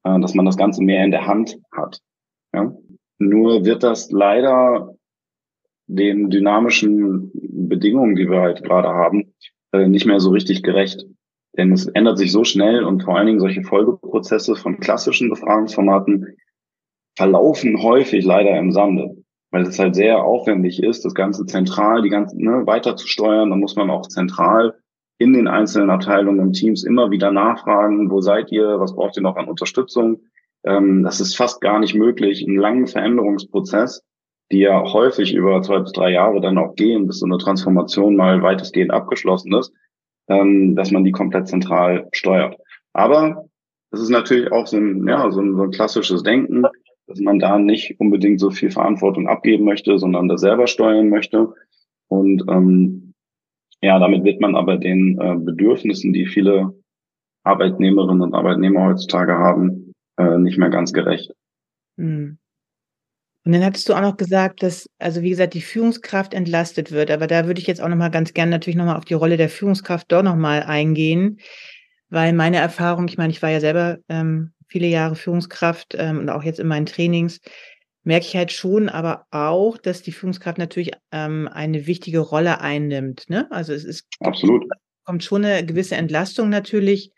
[0.03, 1.99] äh, dass man das Ganze mehr in der Hand hat.
[2.53, 2.75] Ja?
[3.17, 4.93] Nur wird das leider
[5.87, 9.33] den dynamischen Bedingungen, die wir halt gerade haben,
[9.71, 11.05] äh, nicht mehr so richtig gerecht.
[11.57, 16.37] Denn es ändert sich so schnell und vor allen Dingen solche Folgeprozesse von klassischen Befragungsformaten
[17.15, 19.17] verlaufen häufig leider im Sande,
[19.51, 23.51] weil es halt sehr aufwendig ist, das Ganze zentral, die ganze, ne, weiter zu steuern.
[23.51, 24.75] Da muss man auch zentral
[25.19, 29.23] in den einzelnen Abteilungen und Teams immer wieder nachfragen, wo seid ihr, was braucht ihr
[29.23, 30.21] noch an Unterstützung?
[30.63, 34.03] Ähm, das ist fast gar nicht möglich, einen langen Veränderungsprozess
[34.51, 38.15] die ja häufig über zwei bis drei Jahre dann auch gehen, bis so eine Transformation
[38.15, 39.73] mal weitestgehend abgeschlossen ist,
[40.27, 42.57] ähm, dass man die komplett zentral steuert.
[42.93, 43.49] Aber
[43.91, 46.63] es ist natürlich auch so ein, ja, so ein, so ein klassisches Denken,
[47.07, 51.53] dass man da nicht unbedingt so viel Verantwortung abgeben möchte, sondern da selber steuern möchte.
[52.07, 53.13] Und ähm,
[53.81, 56.73] ja, damit wird man aber den äh, Bedürfnissen, die viele
[57.43, 61.33] Arbeitnehmerinnen und Arbeitnehmer heutzutage haben, äh, nicht mehr ganz gerecht.
[61.97, 62.37] Hm.
[63.45, 67.11] Und dann hattest du auch noch gesagt, dass, also wie gesagt, die Führungskraft entlastet wird.
[67.11, 69.49] Aber da würde ich jetzt auch nochmal ganz gerne natürlich nochmal auf die Rolle der
[69.49, 71.39] Führungskraft doch nochmal eingehen.
[72.09, 76.29] Weil meine Erfahrung, ich meine, ich war ja selber ähm, viele Jahre Führungskraft ähm, und
[76.29, 77.41] auch jetzt in meinen Trainings,
[78.03, 83.29] merke ich halt schon aber auch, dass die Führungskraft natürlich ähm, eine wichtige Rolle einnimmt.
[83.29, 83.47] Ne?
[83.51, 84.63] Also es ist absolut
[85.03, 87.11] kommt schon eine gewisse Entlastung natürlich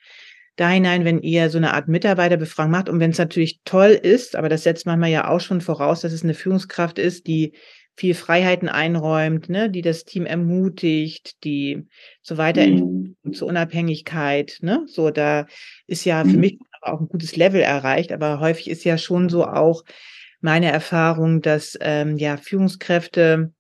[0.56, 4.36] da hinein, wenn ihr so eine Art Mitarbeiterbefragung macht und wenn es natürlich toll ist,
[4.36, 7.54] aber das setzt manchmal ja auch schon voraus, dass es eine Führungskraft ist, die
[7.98, 11.88] viel Freiheiten einräumt, ne, die das Team ermutigt, die
[12.22, 13.16] so weiter mhm.
[13.34, 15.46] zur Unabhängigkeit, ne, so da
[15.88, 16.40] ist ja für mhm.
[16.40, 19.84] mich auch ein gutes Level erreicht, aber häufig ist ja schon so auch
[20.42, 23.54] meine Erfahrung, dass ähm, ja Führungskräfte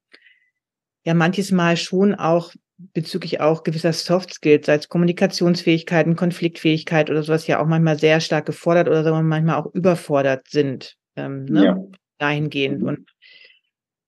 [1.03, 7.47] ja manches Mal schon auch bezüglich auch gewisser Soft Skills, als Kommunikationsfähigkeiten, Konfliktfähigkeit oder sowas
[7.47, 11.65] ja auch manchmal sehr stark gefordert oder sagen wir manchmal auch überfordert sind, ähm, ne?
[11.65, 11.77] ja.
[12.17, 12.81] dahingehend.
[12.81, 12.87] Mhm.
[12.87, 13.09] Und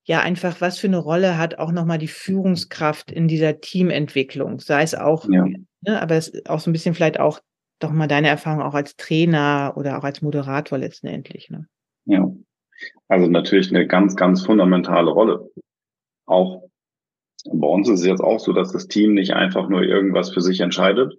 [0.04, 4.82] ja, einfach, was für eine Rolle hat auch nochmal die Führungskraft in dieser Teamentwicklung, sei
[4.82, 5.44] es auch, ja.
[5.82, 7.40] ne, aber es ist auch so ein bisschen vielleicht auch
[7.78, 11.50] doch mal deine Erfahrung auch als Trainer oder auch als Moderator letztendlich.
[11.50, 11.66] Ne?
[12.06, 12.30] Ja,
[13.08, 15.50] also natürlich eine ganz, ganz fundamentale Rolle.
[16.26, 16.67] Auch
[17.52, 20.40] bei uns ist es jetzt auch so, dass das Team nicht einfach nur irgendwas für
[20.40, 21.14] sich entscheidet,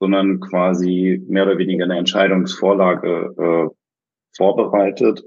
[0.00, 3.74] sondern quasi mehr oder weniger eine Entscheidungsvorlage äh,
[4.36, 5.24] vorbereitet,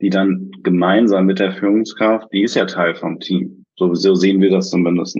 [0.00, 3.64] die dann gemeinsam mit der Führungskraft, die ist ja Teil vom Team.
[3.76, 5.16] So, so sehen wir das zumindest.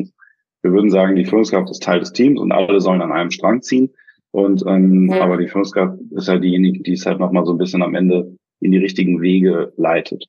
[0.62, 3.62] Wir würden sagen, die Führungskraft ist Teil des Teams und alle sollen an einem Strang
[3.62, 3.90] ziehen.
[4.30, 5.22] Und ähm, ja.
[5.22, 8.36] aber die Führungskraft ist halt diejenige, die es halt nochmal so ein bisschen am Ende
[8.60, 10.24] in die richtigen Wege leitet.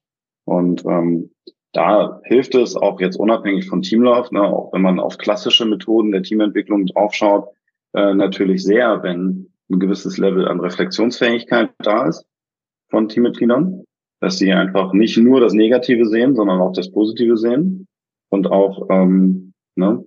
[0.46, 1.30] Und ähm,
[1.74, 6.12] da hilft es auch jetzt unabhängig von Teamlauf, ne, auch wenn man auf klassische Methoden
[6.12, 7.50] der Teamentwicklung draufschaut,
[7.94, 12.26] äh, natürlich sehr, wenn ein gewisses Level an Reflexionsfähigkeit da ist
[12.90, 13.84] von Teammitgliedern,
[14.20, 17.88] dass sie einfach nicht nur das Negative sehen, sondern auch das Positive sehen
[18.30, 20.06] und auch ähm, ne,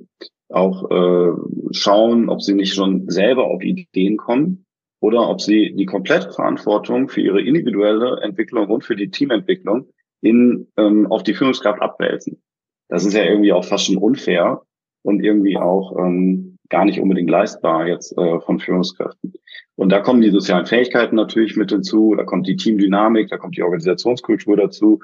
[0.48, 1.32] auch äh,
[1.72, 4.66] schauen, ob sie nicht schon selber auf Ideen kommen
[5.00, 9.88] oder ob sie die komplette Verantwortung für ihre individuelle Entwicklung und für die Teamentwicklung
[10.20, 12.42] in, ähm, auf die Führungskraft abwälzen.
[12.88, 14.62] Das ist ja irgendwie auch fast schon unfair
[15.02, 19.34] und irgendwie auch ähm, gar nicht unbedingt leistbar jetzt äh, von Führungskräften.
[19.76, 23.56] Und da kommen die sozialen Fähigkeiten natürlich mit hinzu, da kommt die Teamdynamik, da kommt
[23.56, 25.00] die Organisationskultur dazu,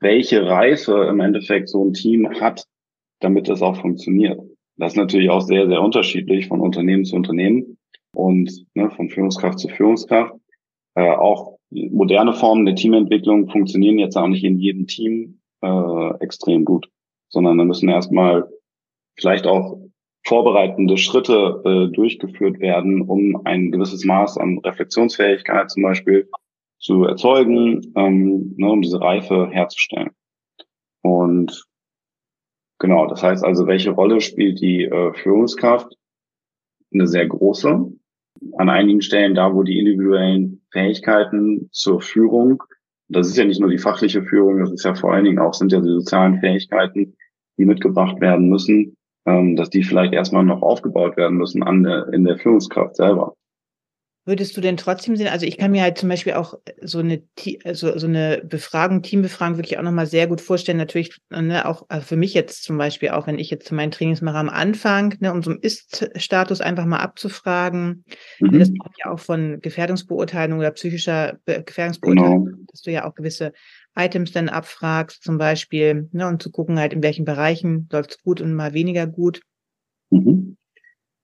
[0.00, 2.66] welche Reife im Endeffekt so ein Team hat,
[3.20, 4.40] damit es auch funktioniert.
[4.76, 7.78] Das ist natürlich auch sehr, sehr unterschiedlich von Unternehmen zu Unternehmen
[8.12, 10.34] und ne, von Führungskraft zu Führungskraft.
[10.96, 11.58] Äh, auch
[11.90, 16.88] moderne Formen der Teamentwicklung funktionieren jetzt auch nicht in jedem Team äh, extrem gut,
[17.28, 18.48] sondern da müssen erstmal
[19.16, 19.78] vielleicht auch
[20.26, 26.28] vorbereitende Schritte äh, durchgeführt werden, um ein gewisses Maß an Reflexionsfähigkeit zum Beispiel
[26.78, 30.10] zu erzeugen, ähm, ne, um diese Reife herzustellen.
[31.02, 31.64] Und
[32.84, 35.96] Genau, das heißt also, welche Rolle spielt die äh, Führungskraft?
[36.92, 37.92] Eine sehr große.
[38.56, 42.62] An einigen Stellen da, wo die individuellen Fähigkeiten zur Führung,
[43.08, 45.54] das ist ja nicht nur die fachliche Führung, das ist ja vor allen Dingen auch,
[45.54, 47.16] sind ja die sozialen Fähigkeiten,
[47.58, 52.08] die mitgebracht werden müssen, ähm, dass die vielleicht erstmal noch aufgebaut werden müssen an der,
[52.12, 53.34] in der Führungskraft selber.
[54.26, 57.22] Würdest du denn trotzdem sehen, also ich kann mir halt zum Beispiel auch so eine,
[57.64, 60.78] also so eine Befragung, Teambefragung wirklich auch nochmal sehr gut vorstellen.
[60.78, 64.22] Natürlich, ne, auch also für mich jetzt zum Beispiel, auch wenn ich jetzt meinen Trainings
[64.22, 68.06] mache am Anfang, ne, um so einen Ist-Status einfach mal abzufragen.
[68.40, 68.58] Mhm.
[68.58, 72.58] Das kommt ja auch von Gefährdungsbeurteilung oder psychischer Gefährdungsbeurteilung, genau.
[72.70, 73.52] dass du ja auch gewisse
[73.94, 78.22] Items dann abfragst, zum Beispiel, ne, und zu gucken halt, in welchen Bereichen läuft es
[78.22, 79.42] gut und mal weniger gut.
[80.08, 80.56] Mhm.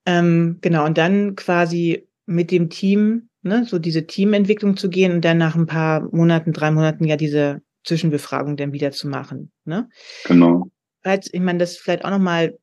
[0.04, 5.24] Ähm, genau, und dann quasi mit dem Team, ne, so diese Teamentwicklung zu gehen und
[5.24, 9.50] dann nach ein paar Monaten, drei Monaten ja diese Zwischenbefragung dann wieder zu machen.
[9.64, 9.88] Ne?
[10.26, 10.66] Genau.
[11.02, 12.56] Als, ich meine, das vielleicht auch nochmal,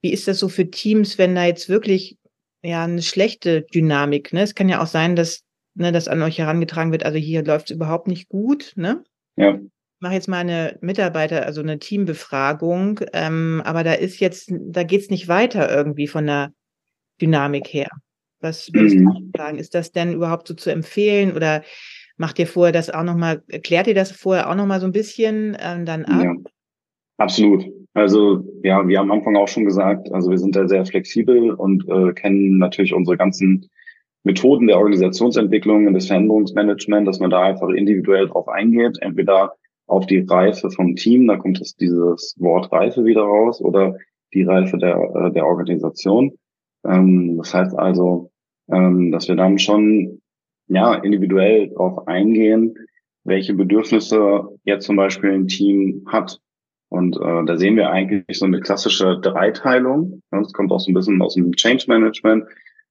[0.00, 2.16] wie ist das so für Teams, wenn da jetzt wirklich
[2.62, 4.42] ja eine schlechte Dynamik, ne?
[4.42, 5.42] Es kann ja auch sein, dass,
[5.74, 9.04] ne, dass an euch herangetragen wird, also hier läuft es überhaupt nicht gut, ne?
[9.36, 9.54] Ja.
[9.54, 14.84] Ich mache jetzt mal eine Mitarbeiter, also eine Teambefragung, ähm, aber da ist jetzt, da
[14.84, 16.52] geht's nicht weiter irgendwie von der
[17.20, 17.88] Dynamik her.
[18.40, 19.30] Was würdest mhm.
[19.32, 19.58] du sagen?
[19.58, 21.62] Ist das denn überhaupt so zu empfehlen oder
[22.16, 25.56] macht ihr vorher das auch nochmal, klärt ihr das vorher auch nochmal so ein bisschen
[25.60, 26.24] ähm, dann ab?
[26.24, 26.34] Ja,
[27.16, 27.64] absolut.
[27.94, 31.88] Also ja, wie am Anfang auch schon gesagt, also wir sind da sehr flexibel und
[31.88, 33.68] äh, kennen natürlich unsere ganzen
[34.24, 39.54] Methoden der Organisationsentwicklung und des Veränderungsmanagement, dass man da einfach individuell drauf eingeht, entweder
[39.86, 43.96] auf die Reife vom Team, da kommt es dieses Wort Reife wieder raus, oder
[44.34, 46.32] die Reife der, äh, der Organisation.
[46.84, 48.30] Ähm, das heißt also,
[48.70, 50.20] ähm, dass wir dann schon
[50.68, 52.74] ja individuell darauf eingehen,
[53.24, 56.40] welche Bedürfnisse jetzt zum Beispiel ein Team hat.
[56.90, 60.22] Und äh, da sehen wir eigentlich so eine klassische Dreiteilung.
[60.30, 62.44] Das kommt auch so ein bisschen aus dem Change Management.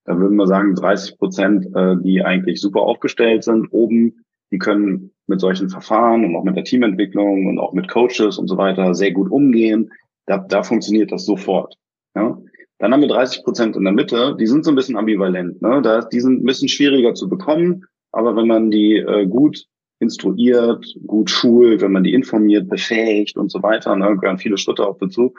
[0.06, 5.12] Da würden wir sagen, 30 Prozent, äh, die eigentlich super aufgestellt sind, oben, die können
[5.26, 8.94] mit solchen Verfahren und auch mit der Teamentwicklung und auch mit Coaches und so weiter
[8.94, 9.92] sehr gut umgehen.
[10.26, 11.76] Da, da funktioniert das sofort.
[12.16, 12.38] Ja?
[12.80, 15.62] Dann haben wir 30 Prozent in der Mitte, die sind so ein bisschen ambivalent.
[15.62, 15.82] Ne?
[15.82, 19.66] Da, die sind ein bisschen schwieriger zu bekommen, aber wenn man die äh, gut
[20.00, 24.86] instruiert, gut schult, wenn man die informiert, befähigt und so weiter, ne, gehören viele Schritte
[24.86, 25.34] auch dazu,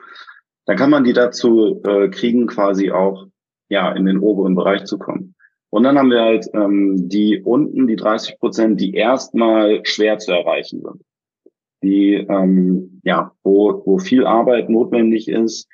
[0.66, 3.26] dann kann man die dazu äh, kriegen, quasi auch
[3.68, 5.34] ja in den oberen Bereich zu kommen.
[5.70, 10.32] Und dann haben wir halt ähm, die unten, die 30 Prozent, die erstmal schwer zu
[10.32, 11.02] erreichen sind.
[11.82, 15.68] Die, ähm, ja, wo, wo viel Arbeit notwendig ist,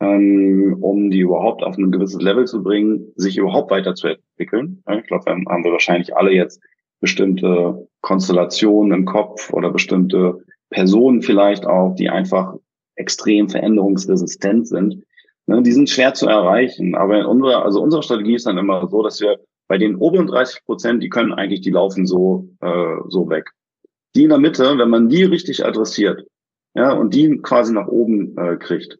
[0.00, 4.82] ähm, um die überhaupt auf ein gewisses Level zu bringen, sich überhaupt weiterzuentwickeln.
[4.98, 6.60] Ich glaube, dann haben wir wahrscheinlich alle jetzt
[7.00, 12.54] bestimmte Konstellationen im Kopf oder bestimmte Personen vielleicht auch, die einfach
[12.94, 15.04] extrem veränderungsresistent sind.
[15.46, 16.94] Ne, die sind schwer zu erreichen.
[16.94, 20.26] Aber in unserer, also unsere Strategie ist dann immer so, dass wir bei den oberen
[20.26, 23.50] 30 Prozent, die können eigentlich, die laufen so, äh, so weg.
[24.14, 26.26] Die in der Mitte, wenn man die richtig adressiert,
[26.74, 28.98] ja, und die quasi nach oben äh, kriegt,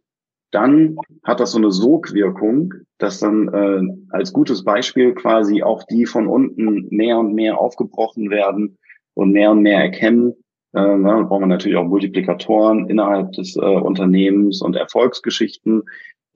[0.50, 6.06] dann hat das so eine Sogwirkung, dass dann äh, als gutes Beispiel quasi auch die
[6.06, 8.78] von unten mehr und mehr aufgebrochen werden
[9.14, 10.32] und mehr und mehr erkennen.
[10.72, 15.82] Äh, dann brauchen wir natürlich auch Multiplikatoren innerhalb des äh, Unternehmens und Erfolgsgeschichten,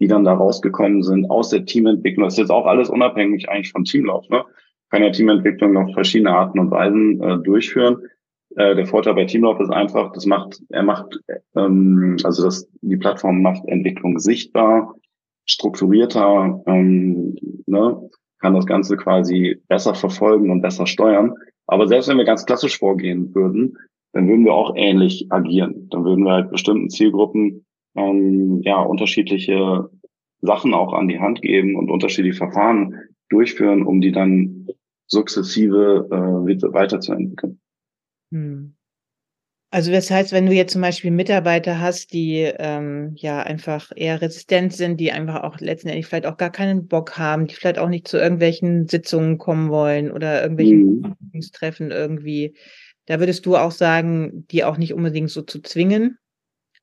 [0.01, 2.25] die dann da rausgekommen sind aus der Teamentwicklung.
[2.25, 4.29] Das ist jetzt auch alles unabhängig eigentlich von Teamlauf.
[4.29, 4.45] Ne?
[4.91, 7.99] Kann ja Teamentwicklung auf verschiedene Arten und Weisen äh, durchführen.
[8.57, 11.19] Äh, der Vorteil bei Teamlauf ist einfach, das macht, er macht,
[11.57, 14.95] ähm, also das, die Plattform macht Entwicklung sichtbar,
[15.47, 17.37] strukturierter, ähm,
[17.67, 21.35] ne, kann das Ganze quasi besser verfolgen und besser steuern.
[21.67, 23.77] Aber selbst wenn wir ganz klassisch vorgehen würden,
[24.13, 25.89] dann würden wir auch ähnlich agieren.
[25.91, 27.65] Dann würden wir halt bestimmten Zielgruppen
[27.97, 29.91] ähm, ja unterschiedliche
[30.41, 32.95] Sachen auch an die Hand geben und unterschiedliche Verfahren
[33.31, 34.69] durchführen, um die dann
[35.07, 37.61] sukzessive äh, weiterzuentwickeln.
[38.35, 38.75] Hm.
[39.71, 44.21] Also das heißt, wenn du jetzt zum Beispiel Mitarbeiter hast, die ähm, ja einfach eher
[44.21, 47.89] resistent sind, die einfach auch letztendlich vielleicht auch gar keinen Bock haben, die vielleicht auch
[47.89, 51.41] nicht zu irgendwelchen Sitzungen kommen wollen oder irgendwelchen mhm.
[51.53, 52.55] Treffen irgendwie,
[53.07, 56.19] da würdest du auch sagen, die auch nicht unbedingt so zu zwingen.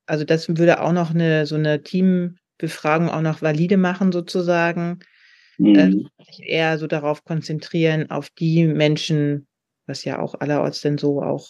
[0.06, 5.00] Also das würde auch noch eine so eine Teambefragung auch noch valide machen sozusagen.
[5.60, 6.10] Äh, mhm.
[6.18, 9.48] Äh, eher so darauf konzentrieren auf die Menschen,
[9.92, 11.50] was ja auch allerorts denn so auch,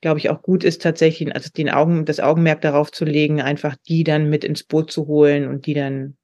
[0.00, 3.76] glaube ich, auch gut ist, tatsächlich, also den Augen, das Augenmerk darauf zu legen, einfach
[3.88, 6.16] die dann mit ins Boot zu holen und die dann,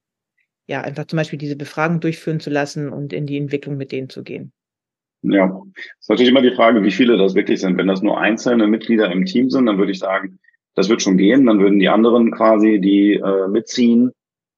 [0.67, 4.09] ja, einfach zum Beispiel diese Befragung durchführen zu lassen und in die Entwicklung mit denen
[4.09, 4.53] zu gehen.
[5.23, 5.61] Ja,
[5.99, 7.77] ist natürlich immer die Frage, wie viele das wirklich sind.
[7.79, 10.39] Wenn das nur einzelne Mitglieder im Team sind, dann würde ich sagen,
[10.75, 11.47] das wird schon gehen.
[11.47, 14.13] Dann würden die anderen quasi die äh, mitziehen.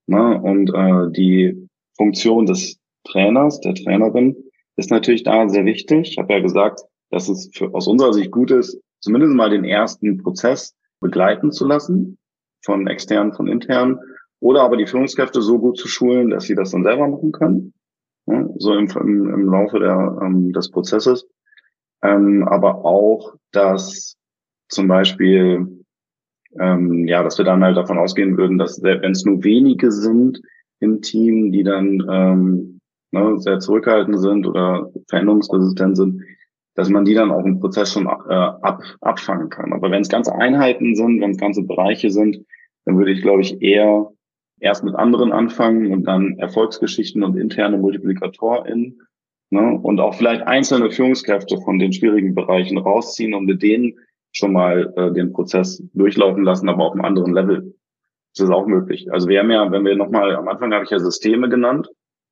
[0.07, 0.41] Ne?
[0.43, 4.37] Und äh, die Funktion des Trainers, der Trainerin,
[4.79, 6.13] ist natürlich da sehr wichtig.
[6.13, 9.65] Ich habe ja gesagt, dass es für, aus unserer Sicht gut ist, zumindest mal den
[9.65, 12.19] ersten Prozess begleiten zu lassen,
[12.65, 13.99] von extern, von intern,
[14.41, 17.75] oder aber die Führungskräfte so gut zu schulen, dass sie das dann selber machen können,
[18.27, 21.27] ja, so im, im, im Laufe der, ähm, des Prozesses.
[22.03, 24.17] Ähm, aber auch, dass
[24.69, 25.85] zum Beispiel,
[26.61, 30.41] ähm, ja, dass wir dann halt davon ausgehen würden, dass wenn es nur wenige sind
[30.79, 32.78] im Team, die dann ähm,
[33.11, 36.23] ne, sehr zurückhaltend sind oder veränderungsresistent sind,
[36.75, 39.73] dass man die dann auch im Prozess schon äh, ab, abfangen kann.
[39.73, 42.45] Aber wenn es ganze Einheiten sind, wenn es ganze Bereiche sind,
[42.85, 44.11] dann würde ich, glaube ich, eher
[44.61, 49.01] erst mit anderen anfangen und dann Erfolgsgeschichten und interne MultiplikatorInnen
[49.51, 53.95] ne, und auch vielleicht einzelne Führungskräfte von den schwierigen Bereichen rausziehen und mit denen
[54.33, 57.75] schon mal äh, den Prozess durchlaufen lassen, aber auf einem anderen Level.
[58.37, 59.11] Das ist auch möglich.
[59.13, 61.89] Also wir haben ja, wenn wir nochmal, am Anfang habe ich ja Systeme genannt.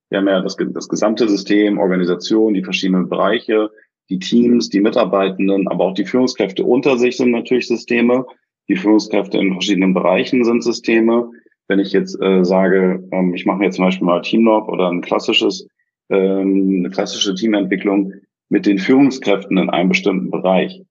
[0.09, 3.71] Wir haben ja das, das gesamte System, Organisation, die verschiedenen Bereiche,
[4.09, 8.25] die Teams, die Mitarbeitenden, aber auch die Führungskräfte unter sich sind natürlich Systeme.
[8.69, 11.31] Die Führungskräfte in verschiedenen Bereichen sind Systeme.
[11.69, 15.01] Wenn ich jetzt äh, sage, ähm, ich mache jetzt zum Beispiel mal Teamlog oder ein
[15.01, 15.67] klassisches,
[16.09, 18.13] ähm, eine klassische Teamentwicklung
[18.49, 20.83] mit den Führungskräften in einem bestimmten Bereich.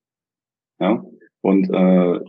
[0.78, 1.02] Ja?
[1.40, 2.20] Und äh,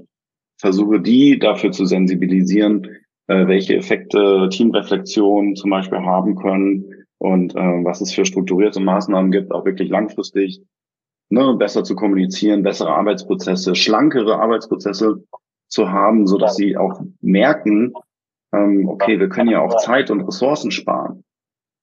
[0.57, 2.87] versuche die dafür zu sensibilisieren,
[3.27, 6.85] äh, welche Effekte Teamreflexion zum Beispiel haben können
[7.17, 10.61] und äh, was es für strukturierte Maßnahmen gibt, auch wirklich langfristig
[11.29, 15.23] ne, besser zu kommunizieren, bessere Arbeitsprozesse, schlankere Arbeitsprozesse
[15.67, 17.93] zu haben, so dass sie auch merken,
[18.53, 21.23] ähm, okay, wir können ja auch Zeit und Ressourcen sparen.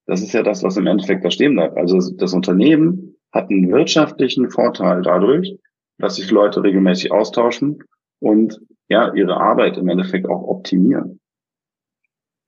[0.07, 1.77] Das ist ja das, was im Endeffekt da stehen bleibt.
[1.77, 5.59] Also das Unternehmen hat einen wirtschaftlichen Vorteil dadurch,
[5.99, 7.83] dass sich Leute regelmäßig austauschen
[8.21, 11.21] und ja, ihre Arbeit im Endeffekt auch optimieren.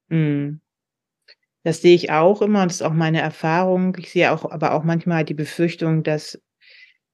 [0.09, 0.61] Mm.
[1.65, 3.97] Das sehe ich auch immer und das ist auch meine Erfahrung.
[3.99, 6.41] Ich sehe auch, aber auch manchmal die Befürchtung, dass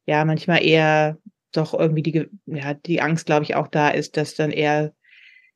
[0.05, 1.19] ja manchmal eher
[1.53, 4.93] doch irgendwie die, ja, die Angst, glaube ich, auch da ist, dass dann eher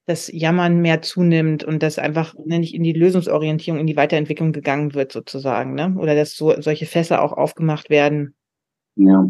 [0.07, 4.53] das Jammern mehr zunimmt und dass einfach ne, nicht in die Lösungsorientierung, in die Weiterentwicklung
[4.53, 5.95] gegangen wird, sozusagen, ne?
[5.99, 8.35] Oder dass so solche Fässer auch aufgemacht werden.
[8.95, 9.29] Ja.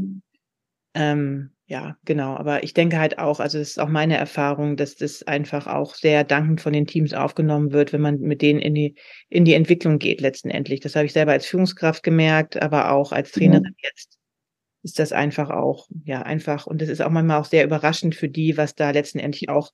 [0.94, 2.36] Ähm, ja, genau.
[2.36, 5.96] Aber ich denke halt auch, also es ist auch meine Erfahrung, dass das einfach auch
[5.96, 8.94] sehr dankend von den Teams aufgenommen wird, wenn man mit denen in die,
[9.28, 10.78] in die Entwicklung geht letztendlich.
[10.78, 13.88] Das habe ich selber als Führungskraft gemerkt, aber auch als Trainerin ja.
[13.88, 14.16] jetzt
[14.84, 16.68] ist das einfach auch, ja, einfach.
[16.68, 19.72] Und es ist auch manchmal auch sehr überraschend für die, was da letztendlich auch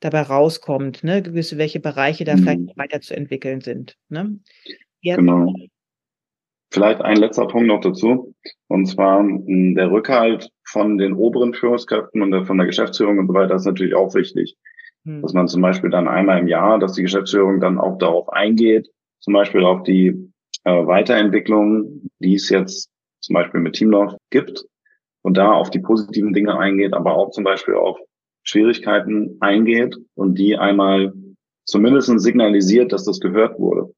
[0.00, 1.20] dabei rauskommt, ne?
[1.20, 2.38] Gewisse, welche Bereiche da mhm.
[2.40, 3.98] vielleicht weiterzuentwickeln sind.
[4.08, 4.38] Ne?
[5.02, 5.16] Ja.
[5.16, 5.52] Genau.
[6.74, 8.34] Vielleicht ein letzter Punkt noch dazu.
[8.66, 13.34] Und zwar hm, der Rückhalt von den oberen Führungskräften und von der Geschäftsführung und so
[13.34, 14.56] weiter ist natürlich auch wichtig.
[15.04, 15.22] Hm.
[15.22, 18.88] Dass man zum Beispiel dann einmal im Jahr, dass die Geschäftsführung dann auch darauf eingeht,
[19.20, 20.32] zum Beispiel auf die
[20.64, 24.64] äh, Weiterentwicklung, die es jetzt zum Beispiel mit Teamlauf gibt
[25.22, 28.00] und da auf die positiven Dinge eingeht, aber auch zum Beispiel auf
[28.42, 31.12] Schwierigkeiten eingeht und die einmal
[31.66, 33.94] zumindest signalisiert, dass das gehört wurde.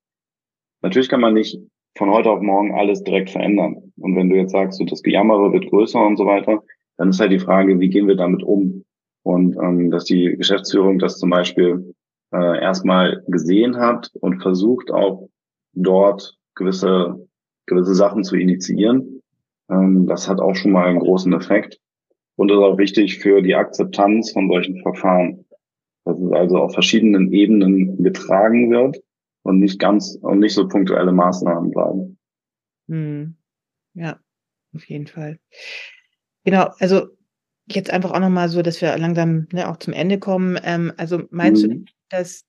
[0.83, 1.59] Natürlich kann man nicht
[1.97, 3.93] von heute auf morgen alles direkt verändern.
[3.97, 6.63] Und wenn du jetzt sagst, so das Gejammere wird größer und so weiter,
[6.97, 8.85] dann ist halt die Frage, wie gehen wir damit um?
[9.23, 11.95] Und ähm, dass die Geschäftsführung das zum Beispiel
[12.33, 15.29] äh, erstmal gesehen hat und versucht auch
[15.73, 17.27] dort gewisse
[17.67, 19.23] gewisse Sachen zu initiieren.
[19.69, 21.79] Ähm, das hat auch schon mal einen großen Effekt
[22.37, 25.45] und ist auch wichtig für die Akzeptanz von solchen Verfahren.
[26.05, 28.99] Dass es also auf verschiedenen Ebenen getragen wird
[29.47, 32.19] und nicht ganz und nicht so punktuelle Maßnahmen bleiben.
[32.89, 33.37] Hm.
[33.95, 34.19] Ja,
[34.75, 35.39] auf jeden Fall.
[36.45, 37.09] Genau, also
[37.67, 40.59] jetzt einfach auch nochmal so, dass wir langsam ne, auch zum Ende kommen.
[40.63, 41.87] Ähm, also meinst mhm.
[41.87, 42.45] du, dass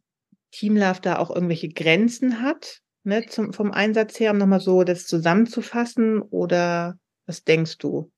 [0.52, 5.08] Teamlove da auch irgendwelche Grenzen hat, ne, zum, vom Einsatz her, um nochmal so das
[5.08, 6.22] zusammenzufassen?
[6.22, 8.12] Oder was denkst du?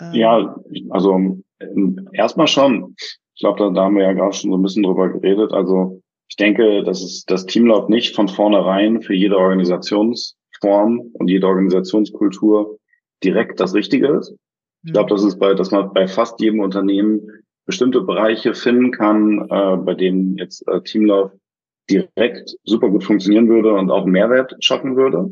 [0.00, 0.12] Ähm.
[0.12, 0.56] Ja,
[0.90, 2.94] also ähm, erstmal schon.
[3.34, 5.52] Ich glaube, da, da haben wir ja gerade schon so ein bisschen drüber geredet.
[5.52, 11.46] Also ich denke, dass es das Teamlauf nicht von vornherein für jede Organisationsform und jede
[11.46, 12.78] Organisationskultur
[13.24, 14.34] direkt das Richtige ist.
[14.84, 17.28] Ich glaube, das ist bei, dass man bei fast jedem Unternehmen
[17.66, 21.32] bestimmte Bereiche finden kann, äh, bei denen jetzt äh, Teamlauf
[21.90, 25.30] direkt super gut funktionieren würde und auch Mehrwert schaffen würde.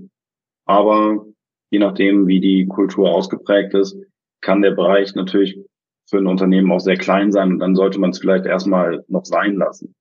[0.65, 1.27] Aber
[1.71, 3.97] je nachdem, wie die Kultur ausgeprägt ist,
[4.41, 5.59] kann der Bereich natürlich
[6.09, 9.25] für ein Unternehmen auch sehr klein sein und dann sollte man es vielleicht erstmal noch
[9.25, 9.95] sein lassen.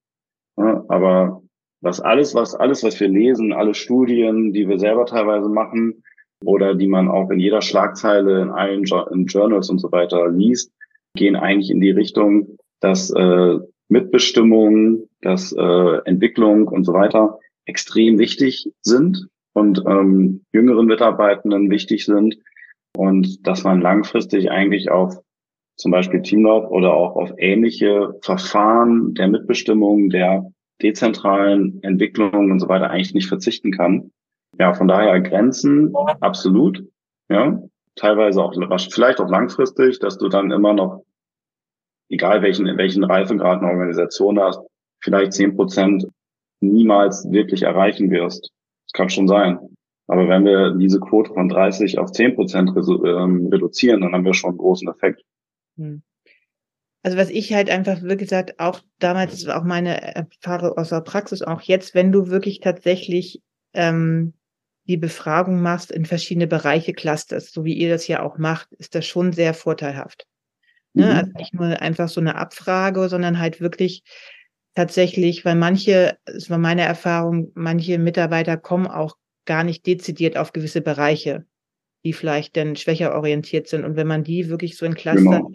[0.58, 1.42] Aber
[1.82, 6.04] was alles, was alles, was wir lesen, alle Studien, die wir selber teilweise machen
[6.44, 10.72] oder die man auch in jeder Schlagzeile in allen in Journals und so weiter liest,
[11.16, 18.18] gehen eigentlich in die Richtung, dass äh, Mitbestimmung, dass äh, Entwicklung und so weiter extrem
[18.20, 22.38] wichtig sind und ähm, jüngeren Mitarbeitenden wichtig sind
[22.96, 25.18] und dass man langfristig eigentlich auf
[25.76, 30.52] zum Beispiel Teamlauf oder auch auf ähnliche Verfahren der Mitbestimmung, der
[30.82, 34.12] dezentralen Entwicklung und so weiter eigentlich nicht verzichten kann.
[34.60, 36.84] Ja, von daher Grenzen absolut.
[37.30, 37.60] Ja,
[37.96, 38.54] teilweise auch
[38.92, 41.04] vielleicht auch langfristig, dass du dann immer noch,
[42.10, 44.60] egal welchen, welchen Reifegrad eine Organisation hast,
[45.02, 46.06] vielleicht zehn Prozent
[46.62, 48.52] niemals wirklich erreichen wirst.
[48.86, 49.60] Das kann schon sein.
[50.08, 54.34] Aber wenn wir diese Quote von 30 auf 10 Prozent ähm, reduzieren, dann haben wir
[54.34, 55.22] schon einen großen Effekt.
[55.78, 56.04] Hm.
[57.04, 60.90] Also was ich halt einfach wirklich gesagt, auch damals, das war auch meine Erfahrung aus
[60.90, 64.34] der Praxis, auch jetzt, wenn du wirklich tatsächlich ähm,
[64.88, 68.96] die Befragung machst, in verschiedene Bereiche clusterst, so wie ihr das ja auch macht, ist
[68.96, 70.26] das schon sehr vorteilhaft.
[70.94, 71.06] Ne?
[71.06, 71.12] Mhm.
[71.12, 74.04] Also nicht nur einfach so eine Abfrage, sondern halt wirklich
[74.76, 79.16] tatsächlich, weil manche, es war meine Erfahrung, manche Mitarbeiter kommen auch
[79.46, 81.46] gar nicht dezidiert auf gewisse Bereiche,
[82.04, 83.86] die vielleicht dann schwächer orientiert sind.
[83.86, 85.52] Und wenn man die wirklich so in Cluster genau.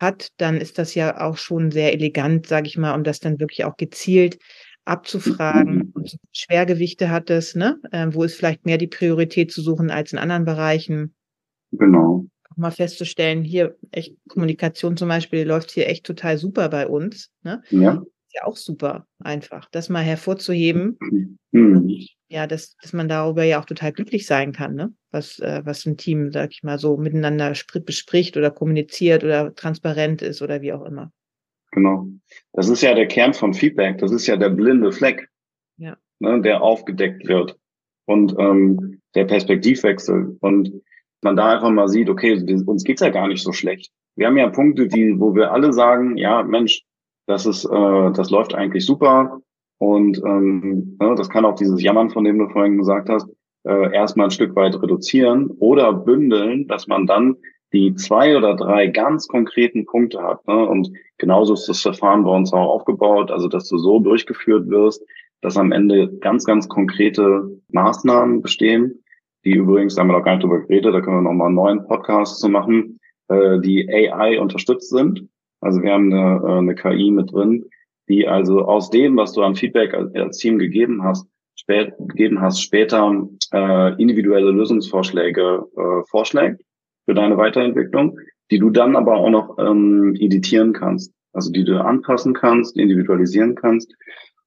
[0.00, 3.40] Hat, dann ist das ja auch schon sehr elegant, sage ich mal, um das dann
[3.40, 4.38] wirklich auch gezielt
[4.84, 5.90] abzufragen.
[5.94, 7.80] Und so Schwergewichte hat es, ne?
[7.92, 11.14] Ähm, wo ist vielleicht mehr die Priorität zu suchen als in anderen Bereichen.
[11.72, 12.26] Genau.
[12.50, 17.30] Auch mal festzustellen, hier echt Kommunikation zum Beispiel läuft hier echt total super bei uns.
[17.42, 17.62] Ne?
[17.70, 18.02] Ja
[18.36, 20.98] ja auch super, einfach, das mal hervorzuheben.
[21.50, 22.06] Mhm.
[22.28, 24.92] Ja, dass, dass man darüber ja auch total glücklich sein kann, ne?
[25.12, 27.52] Was, äh, was ein Team, sag ich mal, so miteinander
[27.84, 31.12] bespricht oder kommuniziert oder transparent ist oder wie auch immer.
[31.70, 32.08] Genau.
[32.52, 33.98] Das ist ja der Kern von Feedback.
[33.98, 35.28] Das ist ja der blinde Fleck,
[35.76, 35.96] ja.
[36.18, 37.56] ne, der aufgedeckt wird.
[38.06, 40.36] Und ähm, der Perspektivwechsel.
[40.40, 40.72] Und
[41.22, 42.34] man da einfach mal sieht, okay,
[42.66, 43.92] uns geht's ja gar nicht so schlecht.
[44.16, 46.82] Wir haben ja Punkte, die, wo wir alle sagen, ja, Mensch,
[47.26, 49.40] das ist, äh, das läuft eigentlich super.
[49.78, 53.28] Und ähm, ja, das kann auch dieses Jammern, von dem du vorhin gesagt hast,
[53.64, 57.36] äh, erstmal ein Stück weit reduzieren oder bündeln, dass man dann
[57.72, 60.46] die zwei oder drei ganz konkreten Punkte hat.
[60.46, 60.66] Ne?
[60.66, 65.04] Und genauso ist das Verfahren bei uns auch aufgebaut, also dass du so durchgeführt wirst,
[65.42, 69.02] dass am Ende ganz, ganz konkrete Maßnahmen bestehen,
[69.44, 71.46] die übrigens, da haben wir noch gar nicht drüber geredet, da können wir noch mal
[71.46, 72.98] einen neuen Podcast zu machen,
[73.28, 75.28] äh, die AI unterstützt sind.
[75.60, 77.64] Also wir haben eine, äh, eine KI mit drin,
[78.08, 82.62] die also aus dem, was du an Feedback als Team gegeben hast, spät, gegeben hast,
[82.62, 86.62] später äh, individuelle Lösungsvorschläge äh, vorschlägt
[87.04, 88.18] für deine Weiterentwicklung,
[88.50, 93.54] die du dann aber auch noch ähm, editieren kannst, also die du anpassen kannst, individualisieren
[93.54, 93.92] kannst.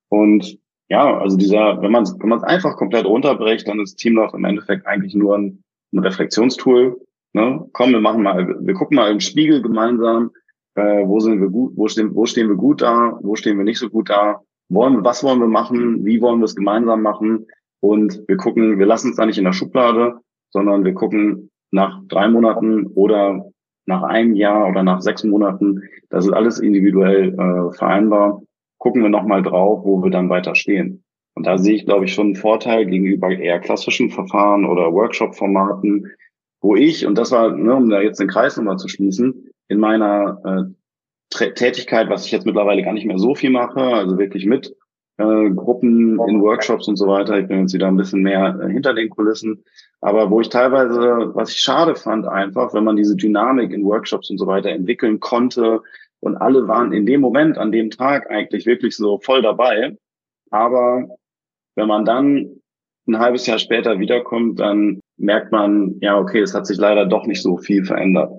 [0.10, 0.57] Und
[0.89, 4.45] ja, also dieser, wenn man es wenn man einfach komplett runterbrecht, dann ist Teamlauf im
[4.45, 6.99] Endeffekt eigentlich nur ein, ein Reflexionstool.
[7.34, 7.66] Ne?
[7.74, 10.32] Komm, wir machen mal, wir gucken mal im Spiegel gemeinsam,
[10.80, 13.65] äh, wo sind wir gut, wo stehen, wo stehen wir gut da, wo stehen wir
[13.65, 17.47] nicht so gut da, wollen, was wollen wir machen, wie wollen wir es gemeinsam machen?
[17.82, 20.19] Und wir gucken, wir lassen es da nicht in der Schublade,
[20.51, 23.49] sondern wir gucken nach drei Monaten oder
[23.86, 28.41] nach einem Jahr oder nach sechs Monaten, das ist alles individuell äh, vereinbar,
[28.77, 31.03] gucken wir nochmal drauf, wo wir dann weiter stehen.
[31.36, 36.11] Und da sehe ich, glaube ich, schon einen Vorteil gegenüber eher klassischen Verfahren oder Workshop-Formaten,
[36.61, 39.80] wo ich, und das war, ne, um da jetzt den Kreis nochmal zu schließen, in
[39.80, 44.45] meiner äh, Tätigkeit, was ich jetzt mittlerweile gar nicht mehr so viel mache, also wirklich
[44.45, 44.76] mit
[45.17, 47.39] äh, Gruppen in Workshops und so weiter.
[47.39, 49.63] Ich bin jetzt wieder ein bisschen mehr äh, hinter den Kulissen.
[50.01, 54.30] Aber wo ich teilweise, was ich schade fand, einfach, wenn man diese Dynamik in Workshops
[54.30, 55.82] und so weiter entwickeln konnte
[56.20, 59.95] und alle waren in dem Moment, an dem Tag eigentlich wirklich so voll dabei.
[60.49, 61.05] Aber
[61.76, 62.61] wenn man dann
[63.07, 67.28] ein halbes Jahr später wiederkommt, dann merkt man, ja, okay, es hat sich leider doch
[67.28, 68.32] nicht so viel verändert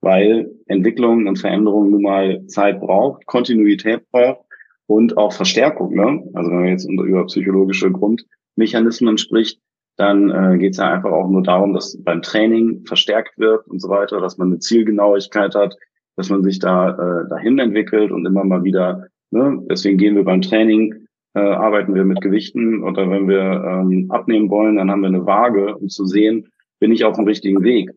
[0.00, 4.44] weil Entwicklung und Veränderung nun mal Zeit braucht, Kontinuität braucht
[4.86, 5.94] und auch Verstärkung.
[5.94, 6.22] Ne?
[6.34, 9.60] Also wenn man jetzt über psychologische Grundmechanismen spricht,
[9.96, 13.80] dann äh, geht es ja einfach auch nur darum, dass beim Training verstärkt wird und
[13.80, 15.76] so weiter, dass man eine Zielgenauigkeit hat,
[16.16, 19.62] dass man sich da äh, dahin entwickelt und immer mal wieder, ne?
[19.70, 24.48] deswegen gehen wir beim Training, äh, arbeiten wir mit Gewichten oder wenn wir ähm, abnehmen
[24.48, 26.48] wollen, dann haben wir eine Waage, um zu sehen,
[26.78, 27.90] bin ich auf dem richtigen Weg.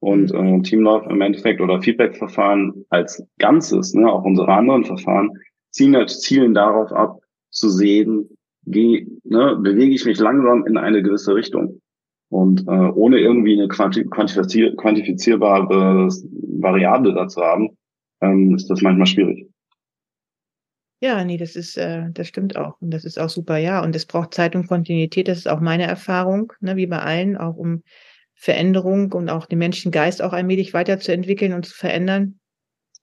[0.00, 5.32] Und äh, Teamlauf im Endeffekt oder Feedback-Verfahren als Ganzes, ne, auch unsere anderen Verfahren,
[5.70, 7.18] zielen, halt, zielen darauf ab,
[7.50, 8.28] zu sehen,
[8.64, 11.80] geh, ne, bewege ich mich langsam in eine gewisse Richtung.
[12.30, 17.70] Und äh, ohne irgendwie eine quantifizier quantifizierbare Variable dazu haben,
[18.20, 19.48] ähm, ist das manchmal schwierig.
[21.00, 22.80] Ja, nee, das ist, äh, das stimmt auch.
[22.80, 23.82] Und das ist auch super, ja.
[23.82, 27.36] Und es braucht Zeit und Kontinuität, das ist auch meine Erfahrung, ne, wie bei allen,
[27.36, 27.82] auch um
[28.40, 32.38] Veränderung und auch den Menschengeist auch allmählich weiterzuentwickeln und zu verändern.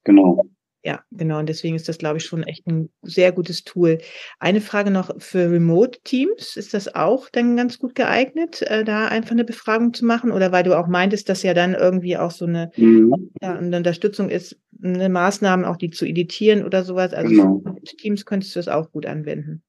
[0.06, 0.46] Genau.
[0.82, 1.40] Ja, genau.
[1.40, 3.98] Und deswegen ist das, glaube ich, schon echt ein sehr gutes Tool.
[4.40, 6.56] Eine Frage noch für Remote-Teams.
[6.56, 10.32] Ist das auch dann ganz gut geeignet, äh, da einfach eine Befragung zu machen?
[10.32, 13.32] Oder weil du auch meintest, dass ja dann irgendwie auch so eine, mhm.
[13.42, 17.14] ja, eine Unterstützung ist, eine Maßnahmen auch die zu editieren oder sowas.
[17.14, 17.62] Also genau.
[17.66, 19.64] für Teams könntest du das auch gut anwenden.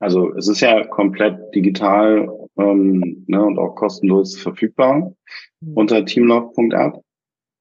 [0.00, 2.28] Also es ist ja komplett digital
[2.58, 5.12] ähm, ne, und auch kostenlos verfügbar
[5.60, 5.72] mhm.
[5.74, 7.00] unter teamlog.app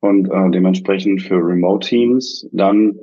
[0.01, 2.97] und äh, dementsprechend für Remote-Teams dann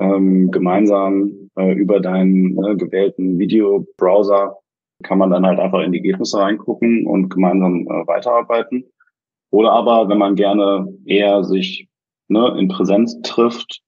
[0.00, 4.56] ähm, gemeinsam äh, über deinen ne, gewählten Videobrowser
[5.04, 8.84] kann man dann halt einfach in die Ergebnisse reingucken und gemeinsam äh, weiterarbeiten.
[9.50, 11.88] Oder aber, wenn man gerne eher sich
[12.28, 13.82] ne, in Präsenz trifft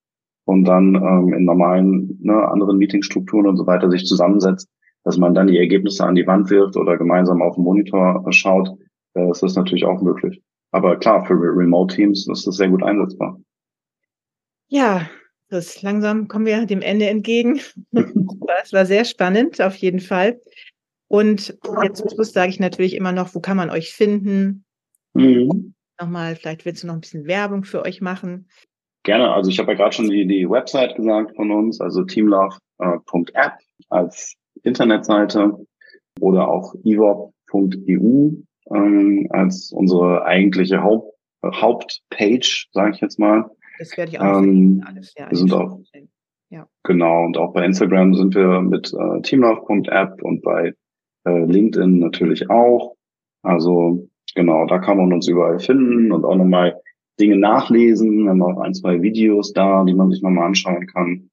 [0.45, 4.69] und dann ähm, in normalen ne, anderen Meetingstrukturen und so weiter sich zusammensetzt,
[5.05, 8.71] dass man dann die Ergebnisse an die Wand wirft oder gemeinsam auf dem Monitor schaut,
[9.15, 10.43] äh, ist das natürlich auch möglich.
[10.73, 13.39] Aber klar, für Remote-Teams ist das sehr gut einsetzbar.
[14.69, 15.09] Ja,
[15.49, 17.61] das langsam kommen wir dem Ende entgegen.
[17.93, 20.41] es war sehr spannend, auf jeden Fall.
[21.07, 24.65] Und jetzt zum Schluss sage ich natürlich immer noch, wo kann man euch finden?
[25.13, 25.75] Mhm.
[26.01, 28.49] Nochmal, vielleicht willst du noch ein bisschen Werbung für euch machen.
[29.05, 33.53] Gerne, also ich habe ja gerade schon die, die Website gesagt von uns, also teamlove.app
[33.91, 34.35] als
[34.65, 35.67] Internetseite
[36.21, 38.31] oder auch evop.eu
[38.71, 43.51] ähm, als unsere eigentliche Haupt, Hauptpage, sage ich jetzt mal.
[43.79, 45.15] Das werde ich auch ähm, alles.
[45.17, 45.81] Ja, wir sind auch,
[46.51, 46.67] ja.
[46.85, 50.75] Genau, und auch bei Instagram sind wir mit äh, teamlauf.app und bei
[51.27, 52.95] äh, LinkedIn natürlich auch.
[53.43, 56.81] Also genau, da kann man uns überall finden und auch nochmal
[57.21, 58.25] Dinge nachlesen.
[58.25, 61.31] Wir haben auch ein, zwei Videos da, die man sich nochmal anschauen kann.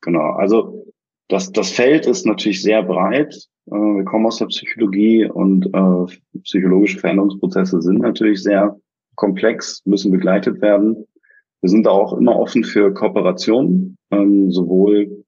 [0.00, 0.86] Genau, also
[1.30, 3.34] das, das Feld ist natürlich sehr breit.
[3.66, 8.76] Äh, wir kommen aus der Psychologie und äh, psychologische Veränderungsprozesse sind natürlich sehr
[9.14, 11.06] komplex, müssen begleitet werden.
[11.60, 15.24] Wir sind da auch immer offen für Kooperationen, ähm, sowohl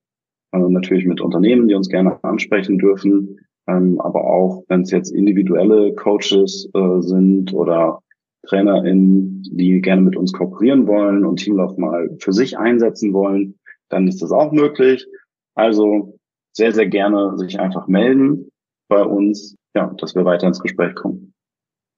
[0.52, 3.38] äh, natürlich mit Unternehmen, die uns gerne ansprechen dürfen,
[3.68, 8.00] ähm, aber auch, wenn es jetzt individuelle Coaches äh, sind oder
[8.48, 13.54] TrainerInnen, die gerne mit uns kooperieren wollen und Teamlauf mal für sich einsetzen wollen,
[13.88, 15.06] dann ist das auch möglich.
[15.54, 16.18] Also
[16.52, 18.50] sehr, sehr gerne sich einfach melden
[18.88, 21.32] bei uns, ja, dass wir weiter ins Gespräch kommen.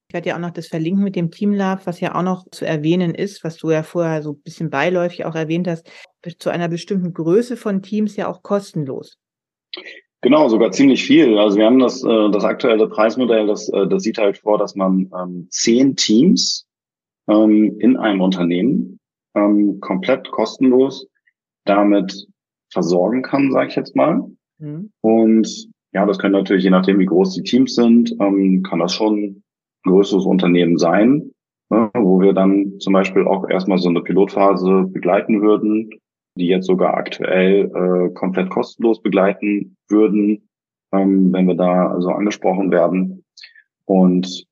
[0.08, 2.64] Ich werde ja auch noch das verlinken mit dem Teamlab, was ja auch noch zu
[2.64, 5.90] erwähnen ist, was du ja vorher so ein bisschen beiläufig auch erwähnt hast,
[6.38, 9.18] zu einer bestimmten Größe von Teams ja auch kostenlos.
[10.20, 11.36] Genau, sogar ziemlich viel.
[11.36, 14.74] Also wir haben das, äh, das aktuelle Preismodell, das, äh, das sieht halt vor, dass
[14.74, 16.66] man ähm, zehn Teams
[17.28, 19.00] ähm, in einem Unternehmen
[19.34, 21.06] ähm, komplett kostenlos
[21.66, 22.26] damit
[22.74, 24.22] versorgen kann, sage ich jetzt mal.
[24.58, 24.90] Mhm.
[25.00, 28.92] Und ja, das können natürlich, je nachdem, wie groß die Teams sind, ähm, kann das
[28.92, 29.42] schon ein
[29.84, 31.30] größeres Unternehmen sein,
[31.70, 35.90] ne, wo wir dann zum Beispiel auch erstmal so eine Pilotphase begleiten würden,
[36.36, 40.48] die jetzt sogar aktuell äh, komplett kostenlos begleiten würden,
[40.92, 43.24] ähm, wenn wir da also angesprochen werden.
[43.84, 44.46] Und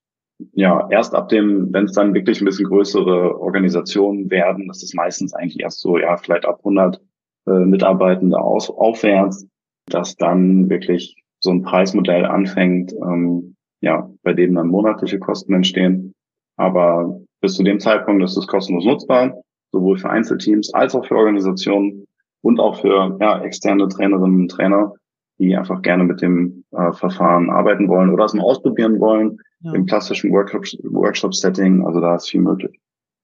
[0.52, 4.94] ja, erst ab dem, wenn es dann wirklich ein bisschen größere Organisationen werden, das ist
[4.94, 7.00] meistens eigentlich erst so, ja, vielleicht ab 100
[7.46, 9.46] äh, Mitarbeitende aus, aufwärts,
[9.86, 16.14] dass dann wirklich so ein Preismodell anfängt, ähm, ja, bei dem dann monatliche Kosten entstehen.
[16.56, 19.34] Aber bis zu dem Zeitpunkt ist es kostenlos nutzbar,
[19.72, 22.06] sowohl für Einzelteams als auch für Organisationen
[22.42, 24.92] und auch für ja, externe Trainerinnen und Trainer,
[25.38, 29.72] die einfach gerne mit dem äh, Verfahren arbeiten wollen oder es mal ausprobieren wollen ja.
[29.72, 31.84] im klassischen Workshop-Setting.
[31.84, 32.78] Also da ist viel möglich.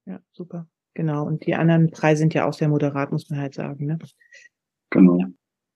[0.07, 0.67] Ja, super.
[0.95, 1.25] Genau.
[1.27, 3.87] Und die anderen Preise sind ja auch sehr moderat, muss man halt sagen.
[3.87, 3.99] Ne?
[4.91, 5.19] Genau.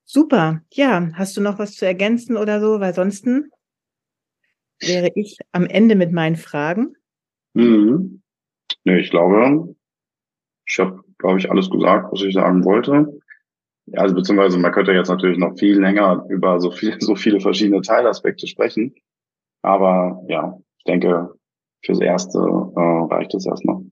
[0.04, 0.62] Super.
[0.72, 2.80] Ja, hast du noch was zu ergänzen oder so?
[2.80, 3.26] Weil sonst
[4.80, 6.96] wäre ich am Ende mit meinen Fragen.
[7.54, 8.22] Mhm.
[8.84, 9.74] Nee, ich glaube,
[10.66, 13.20] ich habe, glaube ich, alles gesagt, was ich sagen wollte.
[13.86, 17.40] Ja, also beziehungsweise man könnte jetzt natürlich noch viel länger über so viel, so viele
[17.40, 18.94] verschiedene Teilaspekte sprechen.
[19.62, 21.30] Aber ja, ich denke,
[21.84, 23.82] fürs Erste äh, reicht es erstmal.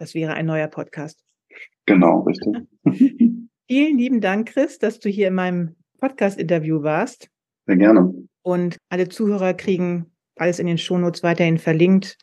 [0.00, 1.22] Das wäre ein neuer Podcast.
[1.84, 2.54] Genau, richtig.
[3.68, 7.28] Vielen lieben Dank, Chris, dass du hier in meinem Podcast-Interview warst.
[7.66, 8.14] Sehr gerne.
[8.40, 12.16] Und alle Zuhörer kriegen alles in den Shownotes weiterhin verlinkt.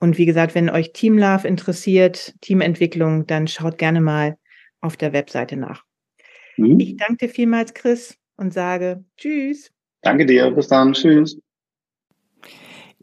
[0.00, 4.36] Und wie gesagt, wenn euch Team Love interessiert, Teamentwicklung, dann schaut gerne mal
[4.80, 5.84] auf der Webseite nach.
[6.56, 6.80] Mhm.
[6.80, 9.70] Ich danke dir vielmals, Chris, und sage Tschüss.
[10.00, 10.50] Danke dir.
[10.50, 10.92] Bis dann.
[10.92, 11.38] Tschüss.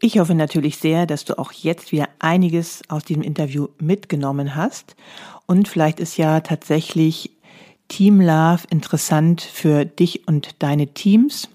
[0.02, 4.96] Ich hoffe natürlich sehr, dass du auch jetzt wieder einiges aus diesem Interview mitgenommen hast.
[5.44, 7.30] Und vielleicht ist ja tatsächlich
[7.88, 11.50] Team Love interessant für dich und deine Teams.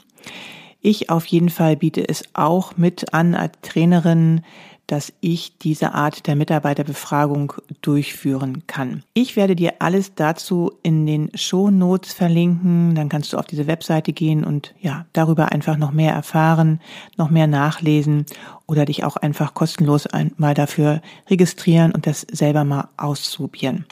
[0.80, 4.44] Ich auf jeden Fall biete es auch mit an als Trainerin
[4.88, 9.04] dass ich diese Art der Mitarbeiterbefragung durchführen kann.
[9.14, 12.96] Ich werde dir alles dazu in den Show Notes verlinken.
[12.96, 16.80] Dann kannst du auf diese Webseite gehen und ja, darüber einfach noch mehr erfahren,
[17.18, 18.26] noch mehr nachlesen
[18.68, 23.86] oder dich auch einfach kostenlos einmal dafür registrieren und das selber mal ausprobieren.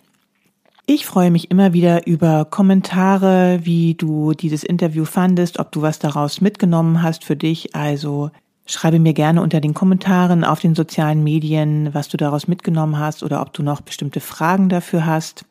[0.85, 5.97] Ich freue mich immer wieder über Kommentare, wie du dieses Interview fandest, ob du was
[5.97, 7.73] daraus mitgenommen hast für dich.
[7.73, 8.31] Also
[8.65, 13.23] schreibe mir gerne unter den Kommentaren auf den sozialen Medien, was du daraus mitgenommen hast
[13.23, 15.45] oder ob du noch bestimmte Fragen dafür hast.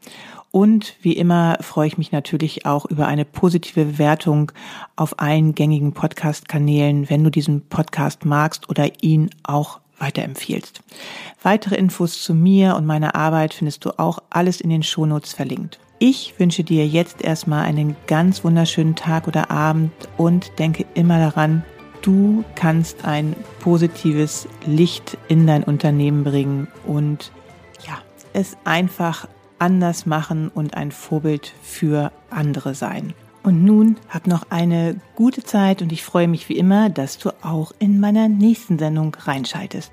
[0.50, 4.52] Und wie immer freue ich mich natürlich auch über eine positive Bewertung
[4.96, 10.82] auf allen gängigen Podcast-Kanälen, wenn du diesen Podcast magst oder ihn auch weiterempfiehlst.
[11.42, 15.78] Weitere Infos zu mir und meiner Arbeit findest du auch alles in den Shownotes verlinkt.
[15.98, 21.64] Ich wünsche dir jetzt erstmal einen ganz wunderschönen Tag oder Abend und denke immer daran,
[22.03, 27.32] du kannst ein positives Licht in dein Unternehmen bringen und
[27.86, 27.98] ja,
[28.32, 29.28] es einfach
[29.59, 33.14] anders machen und ein Vorbild für andere sein.
[33.44, 37.30] Und nun hab noch eine gute Zeit und ich freue mich wie immer, dass du
[37.42, 39.92] auch in meiner nächsten Sendung reinschaltest.